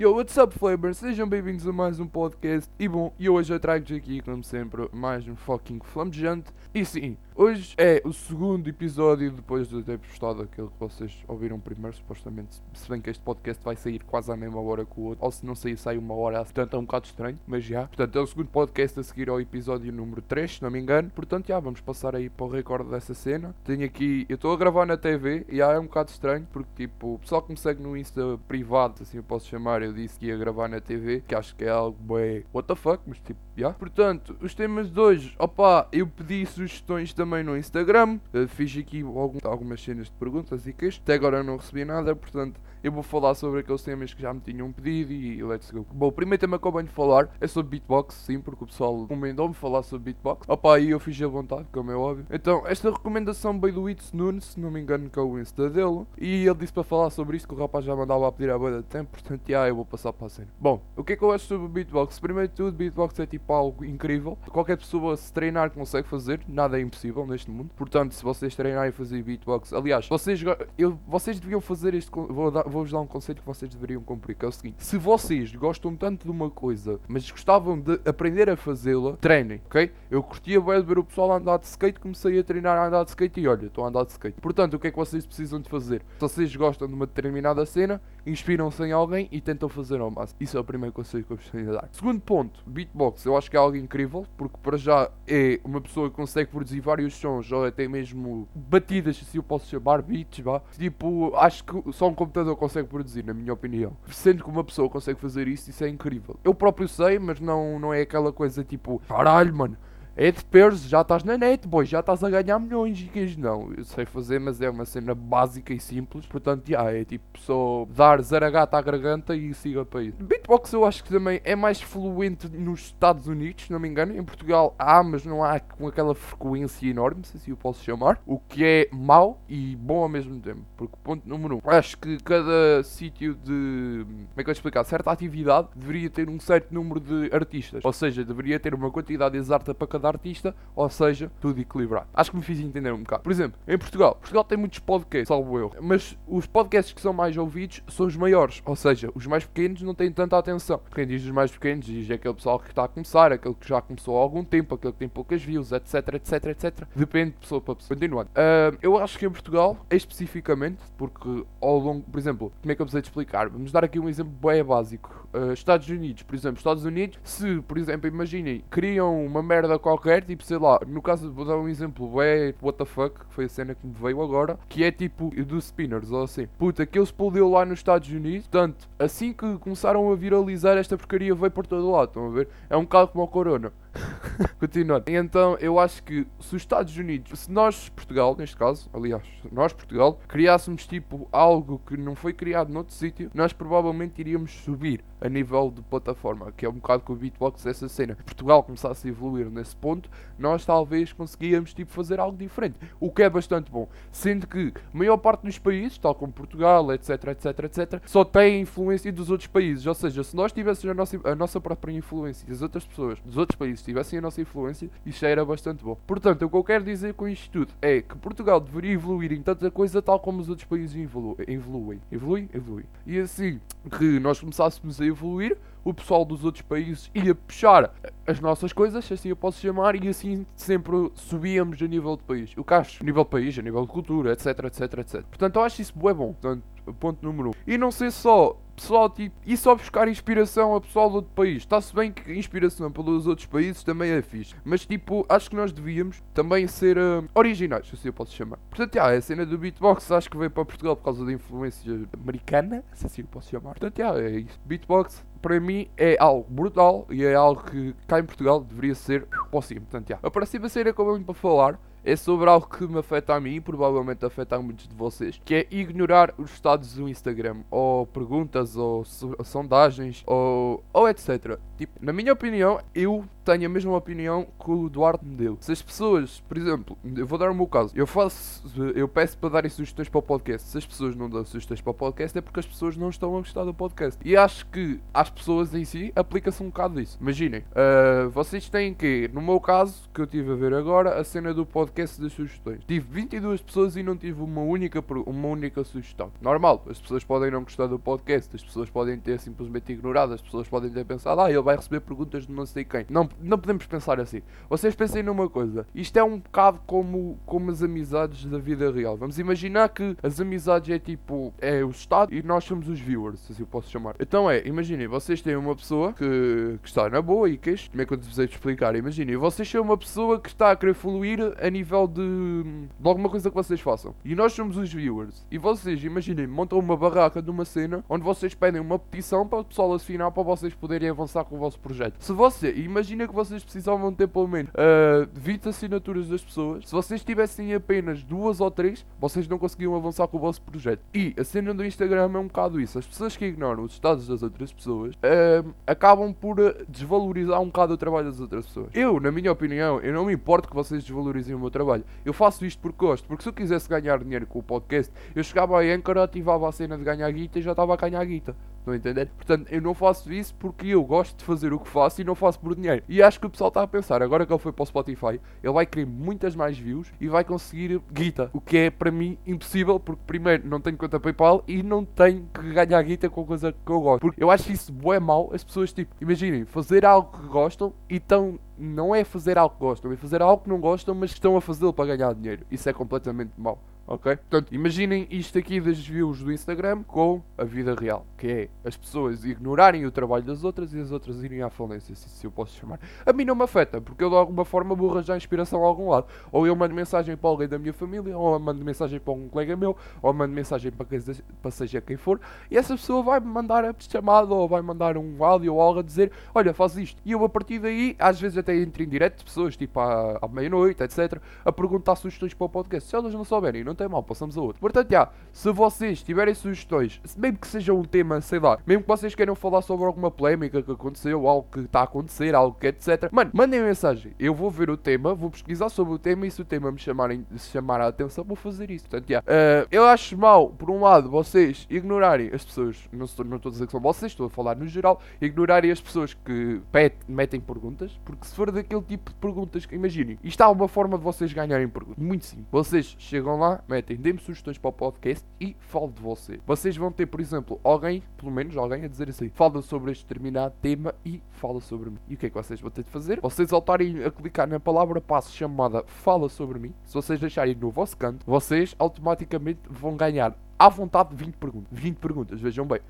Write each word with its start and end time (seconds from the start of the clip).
Yo, 0.00 0.14
what's 0.14 0.34
up, 0.38 0.58
Flavor? 0.58 0.94
Sejam 0.94 1.28
bem-vindos 1.28 1.66
a 1.66 1.72
mais 1.74 2.00
um 2.00 2.06
podcast. 2.06 2.70
E 2.78 2.88
bom, 2.88 3.12
e 3.18 3.28
hoje 3.28 3.52
eu 3.52 3.60
trago-vos 3.60 3.94
aqui, 3.94 4.22
como 4.22 4.42
sempre, 4.42 4.88
mais 4.94 5.28
um 5.28 5.36
fucking 5.36 5.78
flamejante. 5.84 6.50
E 6.72 6.86
sim, 6.86 7.18
hoje 7.34 7.74
é 7.76 8.00
o 8.02 8.10
segundo 8.10 8.66
episódio 8.66 9.30
depois 9.30 9.68
de 9.68 9.82
ter 9.82 9.98
postado 9.98 10.40
aquele 10.40 10.68
que 10.68 10.80
vocês 10.80 11.22
ouviram 11.28 11.60
primeiro, 11.60 11.94
supostamente. 11.94 12.62
Se 12.72 12.88
bem 12.88 12.98
que 12.98 13.10
este 13.10 13.22
podcast 13.22 13.62
vai 13.62 13.76
sair 13.76 14.02
quase 14.04 14.32
à 14.32 14.36
mesma 14.38 14.58
hora 14.62 14.86
que 14.86 14.98
o 14.98 15.02
outro, 15.02 15.22
ou 15.22 15.30
se 15.30 15.44
não 15.44 15.54
sair, 15.54 15.76
sai 15.76 15.98
uma 15.98 16.14
hora, 16.14 16.42
portanto 16.44 16.76
é 16.76 16.78
um 16.78 16.84
bocado 16.86 17.04
estranho, 17.04 17.38
mas 17.46 17.62
já. 17.62 17.86
Portanto, 17.86 18.16
é 18.16 18.22
o 18.22 18.26
segundo 18.26 18.48
podcast 18.48 18.98
a 18.98 19.02
seguir 19.02 19.28
ao 19.28 19.38
episódio 19.38 19.92
número 19.92 20.22
3, 20.22 20.50
se 20.50 20.62
não 20.62 20.70
me 20.70 20.80
engano. 20.80 21.10
Portanto, 21.10 21.48
já, 21.48 21.60
vamos 21.60 21.82
passar 21.82 22.16
aí 22.16 22.30
para 22.30 22.46
o 22.46 22.48
recorde 22.48 22.88
dessa 22.88 23.12
cena. 23.12 23.54
Tenho 23.64 23.84
aqui, 23.84 24.24
eu 24.30 24.36
estou 24.36 24.54
a 24.54 24.56
gravar 24.56 24.86
na 24.86 24.96
TV, 24.96 25.44
e 25.46 25.58
já 25.58 25.70
é 25.72 25.78
um 25.78 25.84
bocado 25.84 26.08
estranho, 26.08 26.48
porque 26.50 26.86
tipo, 26.86 27.16
o 27.16 27.18
pessoal 27.18 27.42
que 27.42 27.50
me 27.50 27.58
segue 27.58 27.82
no 27.82 27.94
Insta 27.94 28.40
privado, 28.48 29.02
assim 29.02 29.18
eu 29.18 29.22
posso 29.22 29.46
chamar, 29.46 29.82
eu 29.82 29.89
disse 29.92 30.18
que 30.18 30.26
ia 30.26 30.36
gravar 30.36 30.68
na 30.68 30.80
TV, 30.80 31.22
que 31.26 31.34
acho 31.34 31.54
que 31.54 31.64
é 31.64 31.68
algo 31.68 31.98
bem 32.02 32.44
what 32.52 32.66
the 32.66 32.74
fuck, 32.74 33.02
mas 33.06 33.18
tipo, 33.20 33.40
já. 33.56 33.72
Portanto, 33.72 34.36
os 34.40 34.54
temas 34.54 34.90
de 34.90 34.98
hoje, 34.98 35.34
opa, 35.38 35.88
eu 35.92 36.06
pedi 36.06 36.44
sugestões 36.46 37.12
também 37.12 37.42
no 37.42 37.56
Instagram, 37.56 38.18
uh, 38.34 38.48
fiz 38.48 38.76
aqui 38.76 39.02
algum, 39.02 39.38
algumas 39.44 39.82
cenas 39.82 40.06
de 40.06 40.12
perguntas 40.12 40.66
e 40.66 40.72
queixos, 40.72 41.00
até 41.02 41.14
agora 41.14 41.42
não 41.42 41.56
recebi 41.56 41.84
nada, 41.84 42.14
portanto, 42.14 42.60
eu 42.82 42.92
vou 42.92 43.02
falar 43.02 43.34
sobre 43.34 43.60
aqueles 43.60 43.82
temas 43.82 44.14
que 44.14 44.22
já 44.22 44.32
me 44.32 44.40
tinham 44.40 44.70
pedido 44.72 45.12
e 45.12 45.42
let's 45.42 45.70
go. 45.70 45.86
Bom, 45.92 46.08
o 46.08 46.12
primeiro 46.12 46.40
tema 46.40 46.58
que 46.58 46.66
eu 46.66 46.72
venho 46.72 46.88
falar 46.88 47.28
é 47.40 47.46
sobre 47.46 47.70
beatbox, 47.70 48.14
sim, 48.14 48.40
porque 48.40 48.64
o 48.64 48.66
pessoal 48.66 49.02
recomendou-me 49.02 49.54
falar 49.54 49.82
sobre 49.82 50.12
beatbox. 50.12 50.46
Opa, 50.48 50.76
aí 50.76 50.90
eu 50.90 51.00
fiz 51.00 51.20
a 51.22 51.26
vontade, 51.26 51.66
como 51.72 51.90
é 51.90 51.96
óbvio. 51.96 52.26
Então, 52.30 52.66
esta 52.66 52.90
recomendação 52.90 53.58
veio 53.60 53.74
do 53.74 53.90
It's 53.90 54.12
Nunes, 54.12 54.44
se 54.44 54.60
não 54.60 54.70
me 54.70 54.80
engano, 54.80 55.10
que 55.10 55.18
é 55.18 55.22
o 55.22 55.38
Insta 55.38 55.68
dele, 55.68 56.06
e 56.18 56.46
ele 56.46 56.54
disse 56.54 56.72
para 56.72 56.82
falar 56.82 57.10
sobre 57.10 57.36
isto 57.36 57.48
que 57.48 57.54
o 57.54 57.58
rapaz 57.58 57.84
já 57.84 57.94
mandava 57.94 58.26
a 58.26 58.32
pedir 58.32 58.50
há 58.50 58.58
boa 58.58 58.78
de 58.78 58.84
tempo, 58.84 59.10
portanto, 59.10 59.42
já, 59.46 59.68
eu 59.68 59.76
vou 59.76 59.84
passar 59.84 60.12
para 60.12 60.26
a 60.26 60.30
cena. 60.30 60.48
Bom, 60.58 60.80
o 60.96 61.04
que 61.04 61.12
é 61.12 61.16
que 61.16 61.22
eu 61.22 61.32
acho 61.32 61.46
sobre 61.46 61.68
beatbox? 61.68 62.18
Primeiro 62.18 62.48
de 62.48 62.54
tudo, 62.54 62.72
beatbox 62.72 63.18
é 63.20 63.26
tipo 63.26 63.52
algo 63.52 63.84
incrível. 63.84 64.38
Qualquer 64.50 64.76
pessoa 64.76 65.16
se 65.16 65.32
treinar 65.32 65.70
consegue 65.70 66.08
fazer, 66.08 66.40
nada 66.48 66.78
é 66.78 66.82
impossível 66.82 67.26
neste 67.26 67.50
mundo. 67.50 67.70
Portanto, 67.76 68.12
se 68.12 68.22
vocês 68.22 68.54
treinarem 68.54 68.90
a 68.90 68.92
fazer 68.92 69.22
beatbox, 69.22 69.72
aliás, 69.72 70.08
vocês, 70.08 70.40
eu, 70.78 70.98
vocês 71.06 71.38
deviam 71.38 71.60
fazer 71.60 71.94
este, 71.94 72.10
vou 72.10 72.50
dar, 72.50 72.64
vou-vos 72.70 72.90
dar 72.92 73.00
um 73.00 73.06
conselho 73.06 73.40
que 73.40 73.46
vocês 73.46 73.70
deveriam 73.70 74.02
cumprir, 74.02 74.34
que 74.34 74.44
é 74.44 74.48
o 74.48 74.52
seguinte: 74.52 74.76
se 74.78 74.96
vocês 74.96 75.54
gostam 75.54 75.94
tanto 75.96 76.24
de 76.24 76.30
uma 76.30 76.50
coisa, 76.50 76.98
mas 77.08 77.30
gostavam 77.30 77.78
de 77.78 78.00
aprender 78.06 78.48
a 78.48 78.56
fazê-la, 78.56 79.16
treinem, 79.16 79.60
ok? 79.66 79.90
Eu 80.10 80.22
curtia 80.22 80.60
bem 80.60 80.80
de 80.80 80.86
ver 80.86 80.98
o 80.98 81.04
pessoal 81.04 81.32
andar 81.32 81.58
de 81.58 81.66
skate, 81.66 82.00
comecei 82.00 82.38
a 82.38 82.44
treinar 82.44 82.78
a 82.78 82.86
andar 82.86 83.04
de 83.04 83.10
skate 83.10 83.40
e 83.40 83.48
olha, 83.48 83.66
estou 83.66 83.84
a 83.84 83.88
andar 83.88 84.04
de 84.04 84.12
skate. 84.12 84.40
Portanto, 84.40 84.74
o 84.74 84.78
que 84.78 84.88
é 84.88 84.90
que 84.90 84.96
vocês 84.96 85.26
precisam 85.26 85.60
de 85.60 85.68
fazer? 85.68 86.02
Se 86.14 86.20
vocês 86.20 86.54
gostam 86.54 86.88
de 86.88 86.94
uma 86.94 87.06
determinada 87.06 87.64
cena, 87.66 88.00
inspiram-se 88.26 88.82
em 88.84 88.92
alguém 88.92 89.28
e 89.30 89.40
tentam 89.40 89.68
fazer 89.68 90.00
ao 90.00 90.10
máximo. 90.10 90.36
Isso 90.40 90.56
é 90.56 90.60
o 90.60 90.64
primeiro 90.64 90.92
conselho 90.92 91.24
que 91.24 91.32
eu 91.32 91.36
gostaria 91.36 91.66
de 91.66 91.72
dar. 91.72 91.88
Segundo 91.92 92.20
ponto, 92.20 92.62
beatbox. 92.66 93.24
Eu 93.24 93.36
acho 93.36 93.50
que 93.50 93.56
é 93.56 93.60
algo 93.60 93.76
incrível, 93.76 94.26
porque 94.36 94.56
para 94.62 94.76
já 94.76 95.10
é 95.26 95.60
uma 95.64 95.80
pessoa 95.80 96.10
que 96.10 96.16
consegue 96.16 96.50
produzir 96.50 96.80
vários 96.80 97.14
sons, 97.14 97.50
ou 97.52 97.64
até 97.64 97.88
mesmo 97.88 98.48
batidas, 98.54 99.16
se 99.16 99.36
eu 99.36 99.42
posso 99.42 99.66
chamar, 99.68 100.02
beats, 100.02 100.40
vá. 100.40 100.60
Tipo, 100.78 101.34
acho 101.36 101.64
que 101.64 101.92
só 101.92 102.08
um 102.08 102.14
computador 102.14 102.56
consegue 102.60 102.86
produzir, 102.86 103.24
na 103.24 103.32
minha 103.34 103.52
opinião. 103.52 103.96
Sendo 104.10 104.44
que 104.44 104.50
uma 104.50 104.62
pessoa 104.62 104.88
consegue 104.88 105.18
fazer 105.18 105.48
isso, 105.48 105.70
isso 105.70 105.82
é 105.82 105.88
incrível. 105.88 106.36
Eu 106.44 106.54
próprio 106.54 106.86
sei, 106.86 107.18
mas 107.18 107.40
não, 107.40 107.78
não 107.80 107.92
é 107.92 108.02
aquela 108.02 108.32
coisa 108.32 108.62
tipo, 108.62 109.00
caralho, 109.08 109.54
mano 109.54 109.76
de 110.16 110.44
Pers, 110.44 110.82
já 110.88 111.00
estás 111.00 111.24
na 111.24 111.38
net, 111.38 111.66
boy, 111.66 111.86
já 111.86 112.00
estás 112.00 112.22
a 112.22 112.30
ganhar 112.30 112.58
milhões 112.58 113.00
e 113.00 113.04
que 113.04 113.20
não, 113.38 113.72
eu 113.76 113.84
sei 113.84 114.04
fazer, 114.04 114.38
mas 114.38 114.60
é 114.60 114.68
uma 114.68 114.84
cena 114.84 115.14
básica 115.14 115.72
e 115.72 115.80
simples, 115.80 116.26
portanto, 116.26 116.68
já, 116.68 116.90
é 116.92 117.04
tipo 117.04 117.38
só 117.38 117.86
dar 117.94 118.20
zaragata 118.22 118.76
à 118.76 118.82
garganta 118.82 119.34
e 119.34 119.54
siga 119.54 119.84
para 119.84 120.02
isso. 120.02 120.22
Beatbox 120.22 120.72
eu 120.72 120.84
acho 120.84 121.04
que 121.04 121.10
também 121.10 121.40
é 121.44 121.54
mais 121.54 121.80
fluente 121.80 122.48
nos 122.48 122.80
Estados 122.80 123.26
Unidos, 123.26 123.64
se 123.66 123.72
não 123.72 123.78
me 123.78 123.88
engano, 123.88 124.16
em 124.16 124.22
Portugal 124.22 124.74
há, 124.78 125.02
mas 125.02 125.24
não 125.24 125.44
há 125.44 125.60
com 125.60 125.86
aquela 125.86 126.14
frequência 126.14 126.88
enorme, 126.88 127.24
se 127.24 127.36
assim 127.36 127.52
o 127.52 127.56
posso 127.56 127.82
chamar, 127.82 128.20
o 128.26 128.38
que 128.38 128.64
é 128.64 128.88
mau 128.92 129.40
e 129.48 129.76
bom 129.76 130.02
ao 130.02 130.08
mesmo 130.08 130.38
tempo, 130.40 130.62
porque 130.76 130.96
ponto 131.02 131.28
número 131.28 131.56
um, 131.56 131.70
acho 131.70 131.96
que 131.98 132.18
cada 132.22 132.82
sítio 132.82 133.34
de, 133.34 134.04
como 134.04 134.34
é 134.36 134.44
que 134.44 134.50
eu 134.50 134.52
explicar, 134.52 134.84
certa 134.84 135.10
atividade 135.10 135.68
deveria 135.74 136.10
ter 136.10 136.28
um 136.28 136.40
certo 136.40 136.72
número 136.72 137.00
de 137.00 137.34
artistas, 137.34 137.84
ou 137.84 137.92
seja, 137.92 138.24
deveria 138.24 138.58
ter 138.58 138.74
uma 138.74 138.90
quantidade 138.90 139.36
exata 139.36 139.74
para 139.74 139.86
cada 139.86 139.99
artista, 140.08 140.54
ou 140.74 140.88
seja, 140.88 141.30
tudo 141.40 141.60
equilibrado. 141.60 142.06
Acho 142.14 142.30
que 142.30 142.36
me 142.36 142.42
fiz 142.42 142.60
entender 142.60 142.92
um 142.92 143.02
bocado. 143.02 143.22
Por 143.22 143.32
exemplo, 143.32 143.58
em 143.66 143.78
Portugal, 143.78 144.14
Portugal 144.16 144.44
tem 144.44 144.58
muitos 144.58 144.78
podcasts, 144.78 145.28
salvo 145.28 145.58
eu, 145.58 145.72
mas 145.80 146.16
os 146.26 146.46
podcasts 146.46 146.92
que 146.92 147.00
são 147.00 147.12
mais 147.12 147.36
ouvidos 147.36 147.82
são 147.88 148.06
os 148.06 148.16
maiores, 148.16 148.62
ou 148.64 148.76
seja, 148.76 149.10
os 149.14 149.26
mais 149.26 149.44
pequenos 149.44 149.82
não 149.82 149.94
têm 149.94 150.12
tanta 150.12 150.36
atenção. 150.38 150.80
Quem 150.94 151.06
diz 151.06 151.24
os 151.24 151.30
mais 151.30 151.50
pequenos 151.50 151.86
diz 151.86 152.10
aquele 152.10 152.34
pessoal 152.34 152.58
que 152.58 152.68
está 152.68 152.84
a 152.84 152.88
começar, 152.88 153.32
aquele 153.32 153.54
que 153.54 153.68
já 153.68 153.80
começou 153.80 154.18
há 154.18 154.20
algum 154.20 154.44
tempo, 154.44 154.74
aquele 154.74 154.92
que 154.92 154.98
tem 154.98 155.08
poucas 155.08 155.42
views, 155.42 155.72
etc, 155.72 156.14
etc, 156.14 156.44
etc. 156.46 156.88
Depende 156.94 157.32
de 157.32 157.36
pessoa 157.38 157.60
para 157.60 157.74
pessoa. 157.74 157.96
Continuando. 157.96 158.30
Uh, 158.30 158.78
eu 158.82 158.98
acho 158.98 159.18
que 159.18 159.26
em 159.26 159.30
Portugal, 159.30 159.76
especificamente, 159.90 160.80
porque 160.96 161.44
ao 161.60 161.78
longo, 161.78 162.02
por 162.02 162.18
exemplo, 162.18 162.52
como 162.60 162.72
é 162.72 162.74
que 162.74 162.82
eu 162.82 162.86
preciso 162.86 163.02
explicar? 163.02 163.48
Vamos 163.48 163.72
dar 163.72 163.84
aqui 163.84 163.98
um 163.98 164.08
exemplo 164.08 164.32
bem 164.40 164.62
básico. 164.62 165.19
Uh, 165.32 165.52
Estados 165.52 165.88
Unidos, 165.88 166.22
por 166.24 166.34
exemplo, 166.34 166.58
Estados 166.58 166.84
Unidos, 166.84 167.18
se, 167.22 167.60
por 167.62 167.78
exemplo, 167.78 168.08
imaginem, 168.08 168.64
criam 168.68 169.24
uma 169.24 169.42
merda 169.42 169.78
qualquer, 169.78 170.24
tipo, 170.24 170.42
sei 170.42 170.58
lá, 170.58 170.80
no 170.86 171.00
caso, 171.00 171.30
vou 171.30 171.44
dar 171.44 171.56
um 171.56 171.68
exemplo, 171.68 172.20
é 172.20 172.52
what 172.60 172.76
the 172.76 172.84
fuck, 172.84 173.20
que 173.20 173.34
foi 173.34 173.44
a 173.44 173.48
cena 173.48 173.74
que 173.74 173.86
me 173.86 173.94
veio 173.94 174.20
agora, 174.22 174.58
que 174.68 174.82
é 174.82 174.90
tipo 174.90 175.30
dos 175.44 175.66
spinners, 175.66 176.10
ou 176.10 176.24
assim. 176.24 176.48
Puta, 176.58 176.84
que 176.84 176.98
ele 176.98 177.04
explodiu 177.04 177.48
lá 177.48 177.64
nos 177.64 177.78
Estados 177.78 178.10
Unidos, 178.10 178.48
portanto, 178.48 178.88
assim 178.98 179.32
que 179.32 179.58
começaram 179.58 180.10
a 180.10 180.16
viralizar, 180.16 180.76
esta 180.76 180.96
porcaria 180.96 181.34
veio 181.34 181.50
por 181.50 181.66
todo 181.66 181.90
lado, 181.90 182.08
estão 182.08 182.26
a 182.26 182.30
ver? 182.30 182.48
É 182.68 182.76
um 182.76 182.82
bocado 182.82 183.08
como 183.08 183.22
o 183.24 183.28
Corona. 183.28 183.72
Continuando. 184.58 185.04
Então, 185.08 185.56
eu 185.60 185.78
acho 185.78 186.02
que 186.02 186.26
se 186.40 186.56
os 186.56 186.62
Estados 186.62 186.96
Unidos, 186.96 187.40
se 187.40 187.50
nós, 187.50 187.88
Portugal, 187.88 188.36
neste 188.36 188.56
caso, 188.56 188.88
aliás, 188.92 189.22
nós, 189.50 189.72
Portugal, 189.72 190.18
criássemos 190.28 190.86
tipo 190.86 191.28
algo 191.32 191.80
que 191.86 191.96
não 191.96 192.14
foi 192.14 192.32
criado 192.32 192.72
noutro 192.72 192.94
sítio, 192.94 193.30
nós 193.34 193.52
provavelmente 193.52 194.20
iríamos 194.20 194.52
subir 194.52 195.04
a 195.20 195.28
nível 195.28 195.70
de 195.70 195.82
plataforma, 195.82 196.52
que 196.52 196.64
é 196.64 196.68
um 196.68 196.74
bocado 196.74 197.02
com 197.02 197.12
o 197.12 197.16
beatbox 197.16 197.66
essa 197.66 197.88
cena. 197.88 198.16
Portugal 198.24 198.62
começasse 198.62 199.06
a 199.06 199.10
evoluir 199.10 199.50
nesse 199.50 199.76
ponto, 199.76 200.08
nós 200.38 200.64
talvez 200.64 201.12
conseguíamos 201.12 201.74
tipo 201.74 201.90
fazer 201.90 202.18
algo 202.18 202.36
diferente, 202.36 202.76
o 202.98 203.10
que 203.10 203.22
é 203.22 203.28
bastante 203.28 203.70
bom. 203.70 203.88
Sendo 204.10 204.46
que 204.46 204.72
a 204.76 204.96
maior 204.96 205.18
parte 205.18 205.42
dos 205.42 205.58
países, 205.58 205.98
tal 205.98 206.14
como 206.14 206.32
Portugal, 206.32 206.92
etc, 206.92 207.10
etc, 207.28 207.64
etc, 207.64 208.02
só 208.06 208.24
tem 208.24 208.62
influência 208.62 209.12
dos 209.12 209.30
outros 209.30 209.48
países. 209.48 209.86
Ou 209.86 209.94
seja, 209.94 210.24
se 210.24 210.34
nós 210.34 210.52
tivéssemos 210.52 210.92
a 210.92 210.94
nossa, 210.94 211.20
a 211.24 211.34
nossa 211.34 211.60
própria 211.60 211.92
influência 211.92 212.46
e 212.48 212.52
as 212.52 212.62
outras 212.62 212.84
pessoas 212.86 213.18
dos 213.20 213.36
outros 213.36 213.56
países 213.56 213.79
tivessem 213.84 214.18
a 214.18 214.22
nossa 214.22 214.40
influência, 214.40 214.90
isso 215.04 215.20
já 215.20 215.28
era 215.28 215.44
bastante 215.44 215.84
bom. 215.84 215.96
Portanto, 216.06 216.44
o 216.44 216.50
que 216.50 216.56
eu 216.56 216.64
quero 216.64 216.84
dizer 216.84 217.14
com 217.14 217.28
isto 217.28 217.50
tudo 217.50 217.72
é 217.80 218.00
que 218.00 218.16
Portugal 218.16 218.60
deveria 218.60 218.92
evoluir 218.92 219.32
em 219.32 219.42
tanta 219.42 219.70
coisa 219.70 220.00
tal 220.00 220.20
como 220.20 220.40
os 220.40 220.48
outros 220.48 220.66
países 220.66 220.96
evolu 220.96 221.36
evoluem. 221.46 222.00
Evoluem? 222.10 222.48
Evoluem. 222.52 222.86
E 223.06 223.18
assim 223.18 223.60
que 223.98 224.20
nós 224.20 224.40
começássemos 224.40 225.00
a 225.00 225.06
evoluir, 225.06 225.56
o 225.84 225.94
pessoal 225.94 226.24
dos 226.24 226.44
outros 226.44 226.62
países 226.62 227.10
ia 227.14 227.34
puxar 227.34 227.92
as 228.26 228.40
nossas 228.40 228.72
coisas, 228.72 229.10
assim 229.10 229.28
eu 229.30 229.36
posso 229.36 229.60
chamar, 229.60 230.02
e 230.02 230.08
assim 230.08 230.46
sempre 230.54 231.10
subíamos 231.14 231.80
a 231.82 231.86
nível 231.86 232.16
de 232.16 232.22
país. 232.22 232.52
Eu 232.56 232.64
acho, 232.68 233.02
a 233.02 233.06
nível 233.06 233.24
de 233.24 233.30
país, 233.30 233.58
a 233.58 233.62
nível 233.62 233.82
de 233.82 233.88
cultura, 233.88 234.32
etc, 234.32 234.46
etc, 234.64 234.98
etc. 234.98 235.22
Portanto, 235.22 235.56
eu 235.56 235.62
acho 235.62 235.82
isso 235.82 235.94
é 236.08 236.14
bom. 236.14 236.32
Portanto, 236.32 236.62
ponto 236.94 237.24
número 237.24 237.50
um. 237.50 237.52
E 237.66 237.76
não 237.76 237.90
sei 237.90 238.10
só 238.10 238.56
pessoal, 238.80 239.10
tipo, 239.10 239.36
e 239.46 239.56
só 239.56 239.74
buscar 239.74 240.08
inspiração 240.08 240.74
a 240.74 240.80
pessoal 240.80 241.10
do 241.10 241.16
outro 241.16 241.30
país. 241.34 241.58
Está-se 241.58 241.94
bem 241.94 242.10
que 242.10 242.32
inspiração 242.32 242.90
pelos 242.90 243.26
outros 243.26 243.46
países 243.46 243.84
também 243.84 244.10
é 244.10 244.22
fixe. 244.22 244.54
Mas, 244.64 244.86
tipo, 244.86 245.24
acho 245.28 245.50
que 245.50 245.56
nós 245.56 245.70
devíamos 245.70 246.22
também 246.32 246.66
ser 246.66 246.96
uh, 246.96 247.28
originais, 247.34 247.86
se 247.86 247.94
assim 247.94 248.08
eu 248.08 248.12
posso 248.12 248.34
chamar. 248.34 248.58
Portanto, 248.70 248.96
ah, 248.96 249.10
a 249.10 249.20
cena 249.20 249.44
do 249.44 249.58
beatbox 249.58 250.10
acho 250.10 250.30
que 250.30 250.36
veio 250.36 250.50
para 250.50 250.64
Portugal 250.64 250.96
por 250.96 251.04
causa 251.04 251.24
da 251.24 251.32
influência 251.32 252.08
americana, 252.14 252.82
se 252.94 253.06
assim 253.06 253.22
eu 253.22 253.28
posso 253.28 253.50
chamar. 253.50 253.74
Portanto, 253.74 254.00
ah, 254.00 254.20
é 254.20 254.40
isso. 254.40 254.58
Beatbox, 254.64 255.24
para 255.42 255.60
mim, 255.60 255.88
é 255.96 256.16
algo 256.18 256.46
brutal 256.48 257.06
e 257.10 257.24
é 257.24 257.34
algo 257.34 257.62
que 257.64 257.94
cá 258.06 258.18
em 258.18 258.24
Portugal 258.24 258.60
deveria 258.60 258.94
ser 258.94 259.26
possível. 259.50 259.82
Portanto, 259.82 260.12
ah, 260.12 260.26
a 260.26 260.30
próxima 260.30 260.68
cena 260.68 260.92
que 260.92 261.00
eu 261.00 261.12
venho 261.12 261.24
para 261.24 261.34
falar 261.34 261.78
é 262.04 262.16
sobre 262.16 262.48
algo 262.48 262.66
que 262.66 262.86
me 262.86 262.98
afeta 262.98 263.34
a 263.34 263.40
mim 263.40 263.56
e 263.56 263.60
provavelmente 263.60 264.24
afeta 264.24 264.56
a 264.56 264.62
muitos 264.62 264.88
de 264.88 264.94
vocês, 264.94 265.40
que 265.44 265.54
é 265.54 265.66
ignorar 265.70 266.34
os 266.38 266.52
estados 266.52 266.94
do 266.94 267.08
Instagram, 267.08 267.58
ou 267.70 268.06
perguntas, 268.06 268.76
ou 268.76 269.04
sondagens, 269.04 270.22
ou, 270.26 270.82
ou 270.92 271.08
etc. 271.08 271.58
Tipo, 271.76 271.92
na 272.00 272.12
minha 272.12 272.32
opinião, 272.32 272.80
eu 272.94 273.24
tenho 273.44 273.66
a 273.66 273.68
mesma 273.68 273.96
opinião 273.96 274.46
que 274.62 274.70
o 274.70 274.86
Eduardo 274.86 275.24
me 275.24 275.34
deu. 275.34 275.56
Se 275.60 275.72
as 275.72 275.82
pessoas, 275.82 276.42
por 276.46 276.56
exemplo, 276.56 276.96
eu 277.16 277.26
vou 277.26 277.38
dar 277.38 277.50
o 277.50 277.54
meu 277.54 277.66
caso, 277.66 277.92
eu 277.96 278.06
faço, 278.06 278.62
eu 278.94 279.08
peço 279.08 279.38
para 279.38 279.48
darem 279.48 279.70
sugestões 279.70 280.08
para 280.08 280.18
o 280.18 280.22
podcast. 280.22 280.68
Se 280.68 280.78
as 280.78 280.86
pessoas 280.86 281.16
não 281.16 281.28
dão 281.28 281.44
sugestões 281.44 281.80
para 281.80 281.90
o 281.90 281.94
podcast 281.94 282.36
é 282.36 282.40
porque 282.40 282.60
as 282.60 282.66
pessoas 282.66 282.96
não 282.96 283.08
estão 283.08 283.34
a 283.34 283.38
gostar 283.38 283.64
do 283.64 283.74
podcast. 283.74 284.20
E 284.24 284.36
acho 284.36 284.66
que 284.66 285.00
às 285.12 285.30
pessoas 285.30 285.74
em 285.74 285.84
si 285.84 286.12
aplica-se 286.14 286.62
um 286.62 286.66
bocado 286.66 287.00
disso. 287.00 287.18
Imaginem, 287.20 287.60
uh, 287.70 288.28
vocês 288.30 288.68
têm 288.68 288.94
que, 288.94 289.30
no 289.32 289.40
meu 289.40 289.58
caso, 289.60 290.08
que 290.12 290.20
eu 290.20 290.26
tive 290.26 290.52
a 290.52 290.56
ver 290.56 290.74
agora, 290.74 291.18
a 291.18 291.24
cena 291.24 291.54
do 291.54 291.64
podcast 291.64 291.89
podcast 291.90 292.20
das 292.20 292.32
sugestões. 292.32 292.80
Tive 292.86 293.06
22 293.10 293.60
pessoas 293.60 293.96
e 293.96 294.02
não 294.02 294.16
tive 294.16 294.40
uma 294.40 294.62
única, 294.62 295.04
uma 295.26 295.48
única 295.48 295.82
sugestão. 295.82 296.30
Normal, 296.40 296.84
as 296.88 297.00
pessoas 297.00 297.24
podem 297.24 297.50
não 297.50 297.64
gostar 297.64 297.88
do 297.88 297.98
podcast, 297.98 298.54
as 298.54 298.62
pessoas 298.62 298.88
podem 298.88 299.18
ter 299.18 299.40
simplesmente 299.40 299.92
ignorado, 299.92 300.32
as 300.32 300.40
pessoas 300.40 300.68
podem 300.68 300.90
ter 300.90 301.04
pensado, 301.04 301.40
ah, 301.40 301.50
ele 301.50 301.60
vai 301.60 301.76
receber 301.76 302.00
perguntas 302.00 302.46
de 302.46 302.52
não 302.52 302.64
sei 302.64 302.84
quem. 302.84 303.06
Não, 303.10 303.28
não 303.42 303.58
podemos 303.58 303.86
pensar 303.86 304.20
assim. 304.20 304.40
Vocês 304.68 304.94
pensem 304.94 305.22
numa 305.22 305.48
coisa, 305.48 305.84
isto 305.92 306.16
é 306.16 306.22
um 306.22 306.38
bocado 306.38 306.80
como, 306.86 307.38
como 307.44 307.70
as 307.70 307.82
amizades 307.82 308.44
da 308.44 308.58
vida 308.58 308.90
real. 308.92 309.16
Vamos 309.16 309.38
imaginar 309.38 309.88
que 309.88 310.16
as 310.22 310.40
amizades 310.40 310.94
é 310.94 310.98
tipo, 310.98 311.52
é 311.58 311.84
o 311.84 311.90
Estado 311.90 312.32
e 312.32 312.42
nós 312.42 312.64
somos 312.64 312.88
os 312.88 313.00
viewers, 313.00 313.50
assim 313.50 313.62
eu 313.62 313.66
posso 313.66 313.90
chamar. 313.90 314.14
Então 314.20 314.48
é, 314.48 314.64
imaginem, 314.64 315.08
vocês 315.08 315.42
têm 315.42 315.56
uma 315.56 315.74
pessoa 315.74 316.12
que, 316.12 316.78
que 316.80 316.88
está 316.88 317.10
na 317.10 317.20
boa 317.20 317.48
e 317.48 317.58
que, 317.58 317.74
como 317.88 318.02
é 318.02 318.06
que 318.06 318.14
eu 318.14 318.18
vos 318.18 318.36
de 318.36 318.44
explicar? 318.44 318.94
Imaginem, 318.94 319.36
vocês 319.36 319.68
são 319.68 319.82
uma 319.82 319.98
pessoa 319.98 320.40
que 320.40 320.48
está 320.48 320.70
a 320.70 320.76
querer 320.76 320.94
fluir 320.94 321.40
a 321.60 321.68
nível 321.68 321.79
de, 321.82 322.62
de 322.98 323.08
alguma 323.08 323.28
coisa 323.28 323.48
que 323.48 323.54
vocês 323.54 323.80
façam. 323.80 324.14
E 324.24 324.34
nós 324.34 324.52
somos 324.52 324.76
os 324.76 324.92
viewers. 324.92 325.46
E 325.50 325.58
vocês, 325.58 326.02
imaginem, 326.04 326.46
montam 326.46 326.78
uma 326.78 326.96
barraca 326.96 327.42
de 327.42 327.50
uma 327.50 327.64
cena 327.64 328.04
onde 328.08 328.24
vocês 328.24 328.54
pedem 328.54 328.80
uma 328.80 328.98
petição 328.98 329.46
para 329.46 329.60
o 329.60 329.64
pessoal 329.64 329.92
assinar 329.92 330.30
para 330.30 330.42
vocês 330.42 330.74
poderem 330.74 331.08
avançar 331.08 331.44
com 331.44 331.56
o 331.56 331.58
vosso 331.58 331.78
projeto. 331.78 332.14
Se 332.18 332.32
você, 332.32 332.72
imagina 332.72 333.26
que 333.26 333.34
vocês 333.34 333.62
precisavam 333.62 334.12
ter 334.12 334.28
pelo 334.28 334.48
menos 334.48 334.70
uh, 334.70 335.28
20 335.32 335.68
assinaturas 335.68 336.28
das 336.28 336.42
pessoas, 336.42 336.88
se 336.88 336.92
vocês 336.92 337.24
tivessem 337.24 337.74
apenas 337.74 338.22
duas 338.22 338.60
ou 338.60 338.70
três, 338.70 339.06
vocês 339.18 339.46
não 339.48 339.58
conseguiam 339.58 339.94
avançar 339.94 340.26
com 340.28 340.36
o 340.36 340.40
vosso 340.40 340.62
projeto. 340.62 341.00
E 341.14 341.34
a 341.38 341.44
cena 341.44 341.74
do 341.74 341.84
Instagram 341.84 342.30
é 342.34 342.38
um 342.38 342.46
bocado 342.46 342.80
isso. 342.80 342.98
As 342.98 343.06
pessoas 343.06 343.36
que 343.36 343.44
ignoram 343.44 343.84
os 343.84 343.92
estados 343.92 344.26
das 344.26 344.42
outras 344.42 344.72
pessoas 344.72 345.14
uh, 345.14 345.74
acabam 345.86 346.32
por 346.32 346.56
desvalorizar 346.88 347.60
um 347.60 347.66
bocado 347.66 347.94
o 347.94 347.96
trabalho 347.96 348.30
das 348.30 348.40
outras 348.40 348.66
pessoas. 348.66 348.88
Eu, 348.94 349.20
na 349.20 349.30
minha 349.30 349.52
opinião, 349.52 350.00
eu 350.00 350.12
não 350.12 350.24
me 350.24 350.32
importo 350.32 350.68
que 350.68 350.74
vocês 350.74 351.02
desvalorizem 351.02 351.54
o 351.54 351.58
meu 351.58 351.69
trabalho. 351.70 352.04
Eu 352.24 352.32
faço 352.32 352.64
isto 352.64 352.80
porque 352.80 352.98
gosto. 352.98 353.26
Porque 353.26 353.42
se 353.42 353.48
eu 353.48 353.52
quisesse 353.52 353.88
ganhar 353.88 354.18
dinheiro 354.18 354.46
com 354.46 354.58
o 354.58 354.62
podcast, 354.62 355.12
eu 355.34 355.42
chegava 355.42 355.80
a 355.80 355.82
Anchor, 355.82 356.18
ativava 356.18 356.68
a 356.68 356.72
cena 356.72 356.96
de 356.98 357.04
ganhar 357.04 357.30
guita 357.30 357.58
e 357.58 357.62
já 357.62 357.70
estava 357.72 357.94
a 357.94 357.96
ganhar 357.96 358.24
guita. 358.24 358.56
Estão 358.80 358.94
a 358.94 358.96
entender? 358.96 359.26
Portanto, 359.36 359.66
eu 359.70 359.80
não 359.80 359.92
faço 359.92 360.32
isso 360.32 360.54
porque 360.54 360.88
eu 360.88 361.04
gosto 361.04 361.36
de 361.36 361.44
fazer 361.44 361.72
o 361.72 361.78
que 361.78 361.88
faço 361.88 362.20
e 362.20 362.24
não 362.24 362.34
faço 362.34 362.58
por 362.58 362.74
dinheiro. 362.74 363.02
E 363.08 363.22
acho 363.22 363.38
que 363.38 363.46
o 363.46 363.50
pessoal 363.50 363.68
está 363.68 363.82
a 363.82 363.86
pensar, 363.86 364.22
agora 364.22 364.46
que 364.46 364.52
ele 364.52 364.58
foi 364.58 364.72
para 364.72 364.82
o 364.82 364.86
Spotify, 364.86 365.40
ele 365.62 365.72
vai 365.72 365.84
querer 365.84 366.06
muitas 366.06 366.56
mais 366.56 366.78
views 366.78 367.12
e 367.20 367.28
vai 367.28 367.44
conseguir 367.44 368.00
guita. 368.10 368.50
O 368.54 368.60
que 368.60 368.76
é 368.78 368.90
para 368.90 369.10
mim 369.10 369.36
impossível, 369.46 370.00
porque 370.00 370.22
primeiro 370.26 370.66
não 370.66 370.80
tenho 370.80 370.96
conta 370.96 371.20
PayPal 371.20 371.62
e 371.68 371.82
não 371.82 372.04
tenho 372.04 372.48
que 372.54 372.72
ganhar 372.72 373.02
guita 373.02 373.28
com 373.28 373.44
coisa 373.44 373.72
que 373.72 373.92
eu 373.92 374.00
gosto. 374.00 374.20
Porque 374.20 374.42
eu 374.42 374.50
acho 374.50 374.72
isso 374.72 374.92
é 375.12 375.20
mau. 375.20 375.50
As 375.52 375.62
pessoas, 375.62 375.92
tipo, 375.92 376.14
imaginem, 376.20 376.64
fazer 376.64 377.04
algo 377.04 377.38
que 377.38 377.46
gostam 377.46 377.92
e 378.08 378.16
estão 378.16 378.58
não 378.78 379.14
é 379.14 379.24
fazer 379.24 379.58
algo 379.58 379.74
que 379.74 379.80
gostam, 379.80 380.10
é 380.10 380.16
fazer 380.16 380.40
algo 380.40 380.62
que 380.62 380.70
não 380.70 380.80
gostam, 380.80 381.14
mas 381.14 381.32
estão 381.32 381.54
a 381.54 381.60
fazê-lo 381.60 381.92
para 381.92 382.16
ganhar 382.16 382.34
dinheiro. 382.34 382.64
Isso 382.70 382.88
é 382.88 382.94
completamente 382.94 383.52
mau 383.58 383.78
ok? 384.10 384.36
Portanto, 384.36 384.74
imaginem 384.74 385.28
isto 385.30 385.56
aqui 385.56 385.80
das 385.80 385.96
views 385.96 386.40
do 386.42 386.52
Instagram 386.52 387.04
com 387.04 387.40
a 387.56 387.62
vida 387.62 387.94
real, 387.94 388.26
que 388.36 388.48
é 388.48 388.68
as 388.84 388.96
pessoas 388.96 389.44
ignorarem 389.44 390.04
o 390.04 390.10
trabalho 390.10 390.42
das 390.42 390.64
outras 390.64 390.92
e 390.92 390.98
as 390.98 391.12
outras 391.12 391.44
irem 391.44 391.62
à 391.62 391.70
falência, 391.70 392.16
se 392.16 392.44
eu 392.44 392.50
posso 392.50 392.76
chamar. 392.76 392.98
A 393.24 393.32
mim 393.32 393.44
não 393.44 393.54
me 393.54 393.62
afeta, 393.62 394.00
porque 394.00 394.24
eu 394.24 394.28
de 394.28 394.34
alguma 394.34 394.64
forma 394.64 394.96
vou 394.96 395.12
arranjar 395.12 395.36
inspiração 395.36 395.84
a 395.84 395.86
algum 395.86 396.10
lado. 396.10 396.26
Ou 396.50 396.66
eu 396.66 396.74
mando 396.74 396.92
mensagem 396.92 397.36
para 397.36 397.48
alguém 397.48 397.68
da 397.68 397.78
minha 397.78 397.92
família, 397.92 398.36
ou 398.36 398.54
eu 398.54 398.58
mando 398.58 398.84
mensagem 398.84 399.20
para 399.20 399.32
um 399.32 399.48
colega 399.48 399.76
meu, 399.76 399.96
ou 400.20 400.30
eu 400.30 400.34
mando 400.34 400.52
mensagem 400.52 400.90
para, 400.90 401.06
quem, 401.06 401.20
para 401.62 401.70
seja 401.70 402.00
quem 402.00 402.16
for, 402.16 402.40
e 402.68 402.76
essa 402.76 402.96
pessoa 402.96 403.22
vai 403.22 403.38
me 403.38 403.46
mandar 403.46 403.84
a 403.84 403.94
chamada 403.96 404.52
ou 404.52 404.68
vai 404.68 404.82
mandar 404.82 405.16
um 405.16 405.44
áudio 405.44 405.74
ou 405.74 405.80
algo 405.80 406.00
a 406.00 406.02
dizer, 406.02 406.32
olha, 406.52 406.74
faz 406.74 406.96
isto. 406.96 407.22
E 407.24 407.30
eu 407.30 407.44
a 407.44 407.48
partir 407.48 407.78
daí, 407.78 408.16
às 408.18 408.40
vezes 408.40 408.58
até 408.58 408.76
entro 408.76 409.04
em 409.04 409.08
direto 409.08 409.38
de 409.38 409.44
pessoas, 409.44 409.76
tipo 409.76 410.00
à, 410.00 410.36
à 410.42 410.48
meia-noite, 410.48 411.00
etc., 411.00 411.40
a 411.64 411.70
perguntar 411.70 412.16
sugestões 412.16 412.54
para 412.54 412.64
o 412.64 412.68
podcast. 412.68 413.08
Se 413.08 413.14
elas 413.14 413.32
não 413.32 413.44
souberem, 413.44 413.84
não 413.84 413.99
tem 414.00 414.08
mal, 414.08 414.22
passamos 414.22 414.56
a 414.56 414.60
outro. 414.60 414.80
Portanto, 414.80 415.10
já, 415.10 415.28
se 415.52 415.70
vocês 415.70 416.22
tiverem 416.22 416.54
sugestões, 416.54 417.20
mesmo 417.36 417.58
que 417.58 417.66
seja 417.66 417.92
um 417.92 418.02
tema, 418.02 418.40
sei 418.40 418.58
lá, 418.58 418.78
mesmo 418.86 419.02
que 419.02 419.08
vocês 419.08 419.34
queiram 419.34 419.54
falar 419.54 419.82
sobre 419.82 420.06
alguma 420.06 420.30
polémica 420.30 420.82
que 420.82 420.90
aconteceu, 420.90 421.46
algo 421.46 421.68
que 421.70 421.80
está 421.80 422.00
a 422.00 422.04
acontecer, 422.04 422.54
algo 422.54 422.76
que 422.78 422.86
etc. 422.86 423.30
Mano, 423.30 423.50
mandem 423.52 423.82
mensagem. 423.82 424.32
Eu 424.38 424.54
vou 424.54 424.70
ver 424.70 424.88
o 424.88 424.96
tema, 424.96 425.34
vou 425.34 425.50
pesquisar 425.50 425.90
sobre 425.90 426.14
o 426.14 426.18
tema 426.18 426.46
e 426.46 426.50
se 426.50 426.62
o 426.62 426.64
tema 426.64 426.90
me 426.90 426.98
chamarem, 426.98 427.46
se 427.56 427.70
chamar 427.70 428.00
a 428.00 428.08
atenção, 428.08 428.42
vou 428.42 428.56
fazer 428.56 428.90
isso. 428.90 429.08
Portanto, 429.08 429.28
já. 429.28 429.40
Uh, 429.40 429.86
eu 429.90 430.04
acho 430.04 430.36
mal, 430.36 430.70
por 430.70 430.90
um 430.90 431.02
lado, 431.02 431.30
vocês 431.30 431.86
ignorarem 431.90 432.50
as 432.52 432.64
pessoas, 432.64 432.96
não 433.12 433.26
não 433.44 433.56
estou 433.56 433.70
a 433.70 433.72
dizer 433.72 433.86
que 433.86 433.92
são 433.92 434.00
vocês, 434.00 434.32
estou 434.32 434.46
a 434.46 434.50
falar 434.50 434.76
no 434.76 434.86
geral, 434.86 435.20
ignorarem 435.40 435.90
as 435.90 436.00
pessoas 436.00 436.32
que 436.32 436.80
pet, 436.90 437.16
metem 437.28 437.60
perguntas, 437.60 438.18
porque 438.24 438.46
se 438.46 438.54
for 438.54 438.70
daquele 438.70 439.02
tipo 439.02 439.30
de 439.30 439.36
perguntas, 439.36 439.86
imaginem, 439.92 440.38
isto 440.42 440.60
há 440.62 440.70
uma 440.70 440.88
forma 440.88 441.18
de 441.18 441.24
vocês 441.24 441.52
ganharem 441.52 441.88
perguntas. 441.88 442.22
Muito 442.22 442.46
simples. 442.46 442.66
Vocês 442.70 443.16
chegam 443.18 443.58
lá, 443.58 443.79
metem 443.88 444.16
dê-me 444.16 444.38
sugestões 444.38 444.78
para 444.78 444.88
o 444.88 444.92
podcast 444.92 445.46
e 445.60 445.76
falo 445.80 446.10
de 446.10 446.20
você. 446.20 446.60
Vocês 446.66 446.96
vão 446.96 447.10
ter, 447.12 447.26
por 447.26 447.40
exemplo, 447.40 447.80
alguém, 447.82 448.22
pelo 448.36 448.50
menos 448.50 448.76
alguém, 448.76 449.04
a 449.04 449.08
dizer 449.08 449.28
assim: 449.28 449.48
fala 449.48 449.82
sobre 449.82 450.12
este 450.12 450.24
determinado 450.26 450.74
tema 450.80 451.14
e 451.24 451.42
fala 451.50 451.80
sobre 451.80 452.10
mim. 452.10 452.18
E 452.28 452.34
o 452.34 452.36
que 452.36 452.46
é 452.46 452.50
que 452.50 452.54
vocês 452.56 452.80
vão 452.80 452.90
ter 452.90 453.04
de 453.04 453.10
fazer? 453.10 453.40
Vocês 453.40 453.70
voltarem 453.70 454.24
a 454.24 454.30
clicar 454.30 454.68
na 454.68 454.80
palavra 454.80 455.20
passo 455.20 455.52
chamada 455.52 456.04
Fala 456.06 456.48
sobre 456.48 456.78
mim. 456.78 456.94
Se 457.04 457.14
vocês 457.14 457.40
deixarem 457.40 457.74
no 457.74 457.90
vosso 457.90 458.16
canto, 458.16 458.44
vocês 458.46 458.94
automaticamente 458.98 459.80
vão 459.88 460.16
ganhar 460.16 460.56
à 460.78 460.88
vontade 460.88 461.34
20 461.34 461.56
perguntas. 461.56 461.88
20 461.90 462.16
perguntas, 462.16 462.60
vejam 462.60 462.86
bem. 462.86 463.00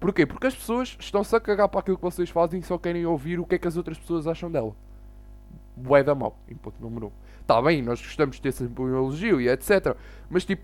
Porquê? 0.00 0.24
Porque 0.24 0.46
as 0.46 0.54
pessoas 0.54 0.96
estão-se 0.98 1.36
a 1.36 1.40
cagar 1.40 1.68
para 1.68 1.80
aquilo 1.80 1.96
que 1.96 2.02
vocês 2.02 2.30
fazem 2.30 2.60
e 2.60 2.62
só 2.62 2.78
querem 2.78 3.04
ouvir 3.04 3.38
o 3.38 3.44
que 3.44 3.56
é 3.56 3.58
que 3.58 3.68
as 3.68 3.76
outras 3.76 3.98
pessoas 3.98 4.26
acham 4.26 4.50
dela. 4.50 4.74
Bué 5.76 6.02
da 6.02 6.14
mal, 6.14 6.38
em 6.48 6.54
ponto 6.54 6.80
número 6.80 7.06
1. 7.06 7.08
Um. 7.08 7.12
Está 7.50 7.60
bem, 7.60 7.82
nós 7.82 8.00
gostamos 8.00 8.36
de 8.36 8.42
ter 8.42 8.52
sempre 8.52 8.80
um 8.80 8.96
elogio 8.96 9.40
e 9.40 9.48
etc. 9.48 9.96
Mas 10.30 10.44
tipo, 10.44 10.62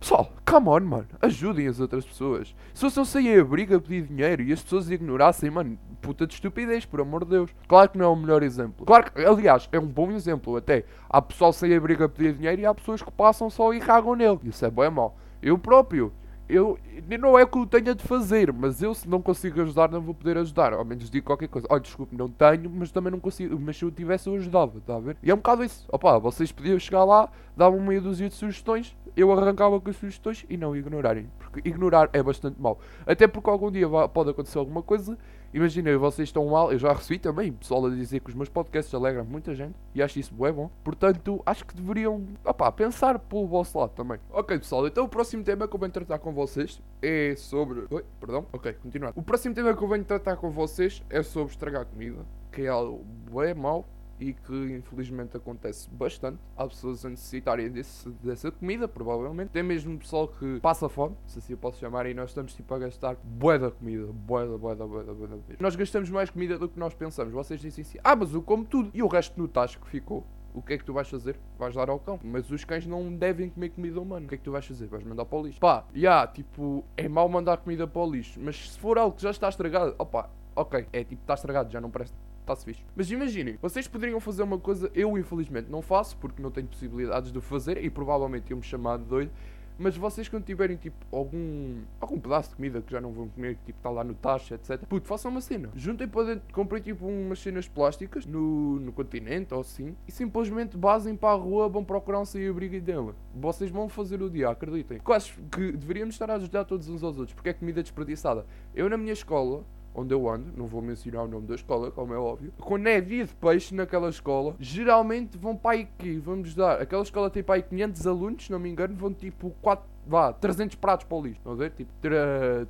pessoal, 0.00 0.32
come 0.46 0.68
on, 0.70 0.80
mano. 0.80 1.06
Ajudem 1.20 1.68
as 1.68 1.78
outras 1.78 2.06
pessoas. 2.06 2.56
Se 2.72 2.80
vocês 2.80 2.96
não 2.96 3.04
saírem 3.04 3.38
a 3.38 3.44
briga 3.44 3.76
a 3.76 3.80
pedir 3.80 4.06
dinheiro 4.06 4.42
e 4.42 4.50
as 4.50 4.62
pessoas 4.62 4.90
ignorassem, 4.90 5.50
mano, 5.50 5.78
puta 6.00 6.26
de 6.26 6.32
estupidez, 6.32 6.86
por 6.86 7.02
amor 7.02 7.22
de 7.22 7.32
Deus. 7.32 7.50
Claro 7.68 7.90
que 7.90 7.98
não 7.98 8.06
é 8.06 8.08
o 8.08 8.16
melhor 8.16 8.42
exemplo. 8.42 8.86
Claro 8.86 9.12
que, 9.12 9.22
aliás, 9.22 9.68
é 9.70 9.78
um 9.78 9.86
bom 9.86 10.10
exemplo 10.10 10.56
até. 10.56 10.86
Há 11.06 11.20
pessoal 11.20 11.52
sem 11.52 11.76
a 11.76 11.78
briga 11.78 12.06
a 12.06 12.08
pedir 12.08 12.32
dinheiro 12.32 12.62
e 12.62 12.64
há 12.64 12.74
pessoas 12.74 13.02
que 13.02 13.10
passam 13.10 13.50
só 13.50 13.74
e 13.74 13.78
cagam 13.78 14.14
nele. 14.14 14.40
Isso 14.44 14.64
é 14.64 14.70
bom 14.70 14.84
é 14.84 14.88
mau. 14.88 15.18
Eu 15.42 15.58
próprio 15.58 16.10
eu 16.48 16.78
não 17.18 17.38
é 17.38 17.44
o 17.44 17.46
que 17.46 17.58
eu 17.58 17.66
tenha 17.66 17.94
de 17.94 18.02
fazer, 18.02 18.52
mas 18.52 18.82
eu 18.82 18.94
se 18.94 19.08
não 19.08 19.20
consigo 19.20 19.60
ajudar, 19.62 19.90
não 19.90 20.00
vou 20.00 20.14
poder 20.14 20.38
ajudar. 20.38 20.72
Ao 20.72 20.84
menos 20.84 21.10
digo 21.10 21.26
qualquer 21.26 21.48
coisa. 21.48 21.66
Olha, 21.70 21.80
desculpe, 21.80 22.16
não 22.16 22.28
tenho, 22.28 22.70
mas 22.70 22.90
também 22.90 23.10
não 23.10 23.20
consigo. 23.20 23.58
Mas 23.60 23.76
se 23.76 23.84
eu 23.84 23.90
tivesse, 23.90 24.28
eu 24.28 24.34
ajudava, 24.34 24.78
está 24.78 24.96
a 24.96 25.00
ver? 25.00 25.16
E 25.22 25.30
é 25.30 25.34
um 25.34 25.38
bocado 25.38 25.64
isso. 25.64 25.84
Opa, 25.90 26.18
vocês 26.18 26.52
podiam 26.52 26.78
chegar 26.78 27.04
lá, 27.04 27.28
dar 27.56 27.68
uma 27.68 27.80
meia 27.80 28.00
dúzia 28.00 28.28
de 28.28 28.34
sugestões, 28.34 28.96
eu 29.16 29.32
arrancava 29.32 29.80
com 29.80 29.90
as 29.90 29.96
sugestões 29.96 30.44
e 30.48 30.56
não 30.56 30.76
ignorarem. 30.76 31.28
Porque 31.38 31.68
ignorar 31.68 32.10
é 32.12 32.22
bastante 32.22 32.60
mau. 32.60 32.78
Até 33.06 33.26
porque 33.26 33.48
algum 33.48 33.70
dia 33.70 33.88
pode 34.12 34.30
acontecer 34.30 34.58
alguma 34.58 34.82
coisa. 34.82 35.18
Imagina, 35.56 35.96
vocês 35.96 36.28
estão 36.28 36.44
mal, 36.44 36.70
eu 36.70 36.78
já 36.78 36.92
recebi 36.92 37.18
também 37.18 37.50
pessoal 37.50 37.86
a 37.86 37.88
dizer 37.88 38.20
que 38.20 38.28
os 38.28 38.34
meus 38.34 38.50
podcasts 38.50 38.92
alegram 38.92 39.24
muita 39.24 39.54
gente 39.54 39.74
e 39.94 40.02
acho 40.02 40.18
isso 40.18 40.34
bem 40.34 40.52
bom. 40.52 40.70
Portanto, 40.84 41.42
acho 41.46 41.64
que 41.64 41.74
deveriam 41.74 42.26
opá, 42.44 42.70
pensar 42.70 43.18
pelo 43.18 43.46
vosso 43.46 43.78
lado 43.78 43.92
também. 43.92 44.18
Ok, 44.30 44.58
pessoal, 44.58 44.86
então 44.86 45.06
o 45.06 45.08
próximo 45.08 45.42
tema 45.42 45.66
que 45.66 45.74
eu 45.74 45.80
venho 45.80 45.90
tratar 45.90 46.18
com 46.18 46.30
vocês 46.30 46.82
é 47.00 47.34
sobre. 47.38 47.86
Oi, 47.88 48.04
perdão? 48.20 48.44
Ok, 48.52 48.70
continuar. 48.74 49.14
O 49.16 49.22
próximo 49.22 49.54
tema 49.54 49.74
que 49.74 49.82
eu 49.82 49.88
venho 49.88 50.04
tratar 50.04 50.36
com 50.36 50.50
vocês 50.50 51.02
é 51.08 51.22
sobre 51.22 51.54
estragar 51.54 51.86
comida, 51.86 52.18
que 52.52 52.60
é 52.60 52.68
algo 52.68 53.02
bem 53.32 53.54
mau 53.54 53.86
e 54.18 54.32
que 54.32 54.54
infelizmente 54.72 55.36
acontece 55.36 55.88
bastante. 55.90 56.38
Há 56.56 56.66
pessoas 56.66 57.04
a 57.04 57.10
necessitarem 57.10 57.70
desse, 57.70 58.08
dessa 58.22 58.50
comida, 58.50 58.88
provavelmente. 58.88 59.50
Tem 59.50 59.62
mesmo 59.62 59.98
pessoal 59.98 60.28
que 60.28 60.60
passa 60.60 60.88
fome, 60.88 61.16
se 61.26 61.38
assim 61.38 61.52
eu 61.52 61.58
posso 61.58 61.78
chamar, 61.78 62.06
e 62.06 62.14
nós 62.14 62.30
estamos 62.30 62.54
tipo 62.54 62.72
a 62.74 62.78
gastar 62.78 63.16
bué 63.22 63.58
da 63.58 63.70
comida, 63.70 64.06
bué 64.12 64.46
da, 64.46 64.56
bué 64.56 64.74
da, 64.74 64.86
bué 64.86 65.04
da, 65.04 65.12
bué 65.12 65.26
da 65.28 65.36
Nós 65.60 65.76
gastamos 65.76 66.10
mais 66.10 66.30
comida 66.30 66.58
do 66.58 66.68
que 66.68 66.78
nós 66.78 66.94
pensamos. 66.94 67.32
Vocês 67.32 67.60
dizem 67.60 67.82
assim, 67.82 67.98
ah, 68.02 68.16
mas 68.16 68.32
eu 68.32 68.42
como 68.42 68.64
tudo. 68.64 68.90
E 68.94 69.02
o 69.02 69.06
resto 69.06 69.38
no 69.40 69.48
tacho 69.48 69.80
que 69.80 69.88
ficou? 69.88 70.24
o 70.56 70.62
que 70.62 70.72
é 70.72 70.78
que 70.78 70.84
tu 70.84 70.94
vais 70.94 71.06
fazer? 71.06 71.38
Vais 71.58 71.74
dar 71.74 71.90
ao 71.90 71.98
cão. 71.98 72.18
Mas 72.24 72.50
os 72.50 72.64
cães 72.64 72.86
não 72.86 73.14
devem 73.14 73.50
comer 73.50 73.68
comida 73.68 74.00
humana. 74.00 74.24
O 74.24 74.28
que 74.28 74.36
é 74.36 74.38
que 74.38 74.44
tu 74.44 74.50
vais 74.50 74.64
fazer? 74.64 74.86
Vais 74.86 75.04
mandar 75.04 75.26
para 75.26 75.38
o 75.38 75.42
lixo. 75.42 75.60
Pá, 75.60 75.84
já, 75.92 75.98
yeah, 75.98 76.26
tipo, 76.26 76.82
é 76.96 77.06
mau 77.06 77.28
mandar 77.28 77.58
comida 77.58 77.86
para 77.86 78.00
o 78.00 78.10
lixo. 78.10 78.40
Mas 78.42 78.70
se 78.70 78.78
for 78.78 78.96
algo 78.96 79.14
que 79.14 79.22
já 79.22 79.30
está 79.30 79.50
estragado, 79.50 79.94
opá, 79.98 80.30
ok, 80.54 80.86
é 80.94 81.04
tipo, 81.04 81.20
está 81.20 81.34
estragado, 81.34 81.70
já 81.70 81.78
não 81.78 81.90
presta 81.90 82.16
está-se 82.46 82.64
fixe. 82.64 82.82
Mas 82.94 83.10
imaginem, 83.10 83.58
vocês 83.60 83.88
poderiam 83.88 84.20
fazer 84.20 84.42
uma 84.42 84.58
coisa, 84.58 84.90
eu 84.94 85.18
infelizmente 85.18 85.68
não 85.70 85.82
faço, 85.82 86.16
porque 86.16 86.40
não 86.40 86.50
tenho 86.50 86.68
possibilidades 86.68 87.32
de 87.32 87.40
fazer 87.40 87.82
e 87.82 87.90
provavelmente 87.90 88.50
iam-me 88.50 88.62
chamar 88.62 88.98
de 88.98 89.04
doido. 89.04 89.30
Mas 89.78 89.94
vocês 89.94 90.26
quando 90.26 90.44
tiverem 90.44 90.76
tipo 90.78 90.96
algum 91.14 91.82
algum 92.00 92.18
pedaço 92.18 92.50
de 92.50 92.56
comida 92.56 92.80
que 92.80 92.90
já 92.90 92.98
não 92.98 93.12
vão 93.12 93.28
comer, 93.28 93.56
que 93.56 93.66
tipo 93.66 93.78
está 93.78 93.90
lá 93.90 94.02
no 94.02 94.14
taxa, 94.14 94.54
etc. 94.54 94.78
Puto, 94.86 95.06
façam 95.06 95.30
uma 95.30 95.42
cena. 95.42 95.70
Juntem 95.74 96.08
para 96.08 96.34
dentro, 96.34 96.54
comprem 96.54 96.82
tipo 96.82 97.06
umas 97.06 97.38
cenas 97.40 97.68
plásticas 97.68 98.24
no, 98.24 98.80
no 98.80 98.90
continente 98.90 99.52
ou 99.52 99.60
assim 99.60 99.94
e 100.08 100.12
simplesmente 100.12 100.78
basem 100.78 101.14
para 101.14 101.34
a 101.34 101.34
rua, 101.34 101.68
vão 101.68 101.84
procurar 101.84 102.20
um 102.20 102.24
sem-abrigo 102.24 102.80
dela. 102.80 103.14
Vocês 103.34 103.70
vão 103.70 103.86
fazer 103.86 104.22
o 104.22 104.30
dia, 104.30 104.48
acreditem. 104.48 104.98
Acho 105.04 105.38
que 105.52 105.72
deveríamos 105.72 106.14
estar 106.14 106.30
a 106.30 106.36
ajudar 106.36 106.64
todos 106.64 106.88
uns 106.88 107.02
aos 107.02 107.18
outros, 107.18 107.34
porque 107.34 107.50
é 107.50 107.52
comida 107.52 107.82
desperdiçada. 107.82 108.46
Eu 108.74 108.88
na 108.88 108.96
minha 108.96 109.12
escola 109.12 109.62
onde 109.96 110.12
eu 110.12 110.28
ando, 110.28 110.52
não 110.56 110.66
vou 110.66 110.82
mencionar 110.82 111.24
o 111.24 111.28
nome 111.28 111.46
da 111.46 111.54
escola, 111.54 111.90
como 111.90 112.12
é 112.12 112.18
óbvio, 112.18 112.52
quando 112.60 112.86
é 112.86 113.00
dia 113.00 113.24
de 113.24 113.34
peixe 113.34 113.74
naquela 113.74 114.10
escola, 114.10 114.54
geralmente 114.60 115.38
vão 115.38 115.56
para 115.56 115.76
aí 115.76 115.88
que 115.98 116.18
vamos 116.18 116.54
dar, 116.54 116.80
aquela 116.80 117.02
escola 117.02 117.30
tem 117.30 117.42
para 117.42 117.56
aí 117.56 117.62
500 117.62 118.06
alunos, 118.06 118.44
se 118.44 118.52
não 118.52 118.58
me 118.58 118.68
engano, 118.68 118.94
vão 118.94 119.12
tipo 119.12 119.54
4 119.62 119.95
vá, 120.06 120.32
300 120.32 120.76
pratos 120.76 121.06
para 121.06 121.16
o 121.16 121.22
lixo. 121.22 121.38
Estão 121.38 121.52
a 121.52 121.56
ver? 121.56 121.70
Tipo, 121.72 121.90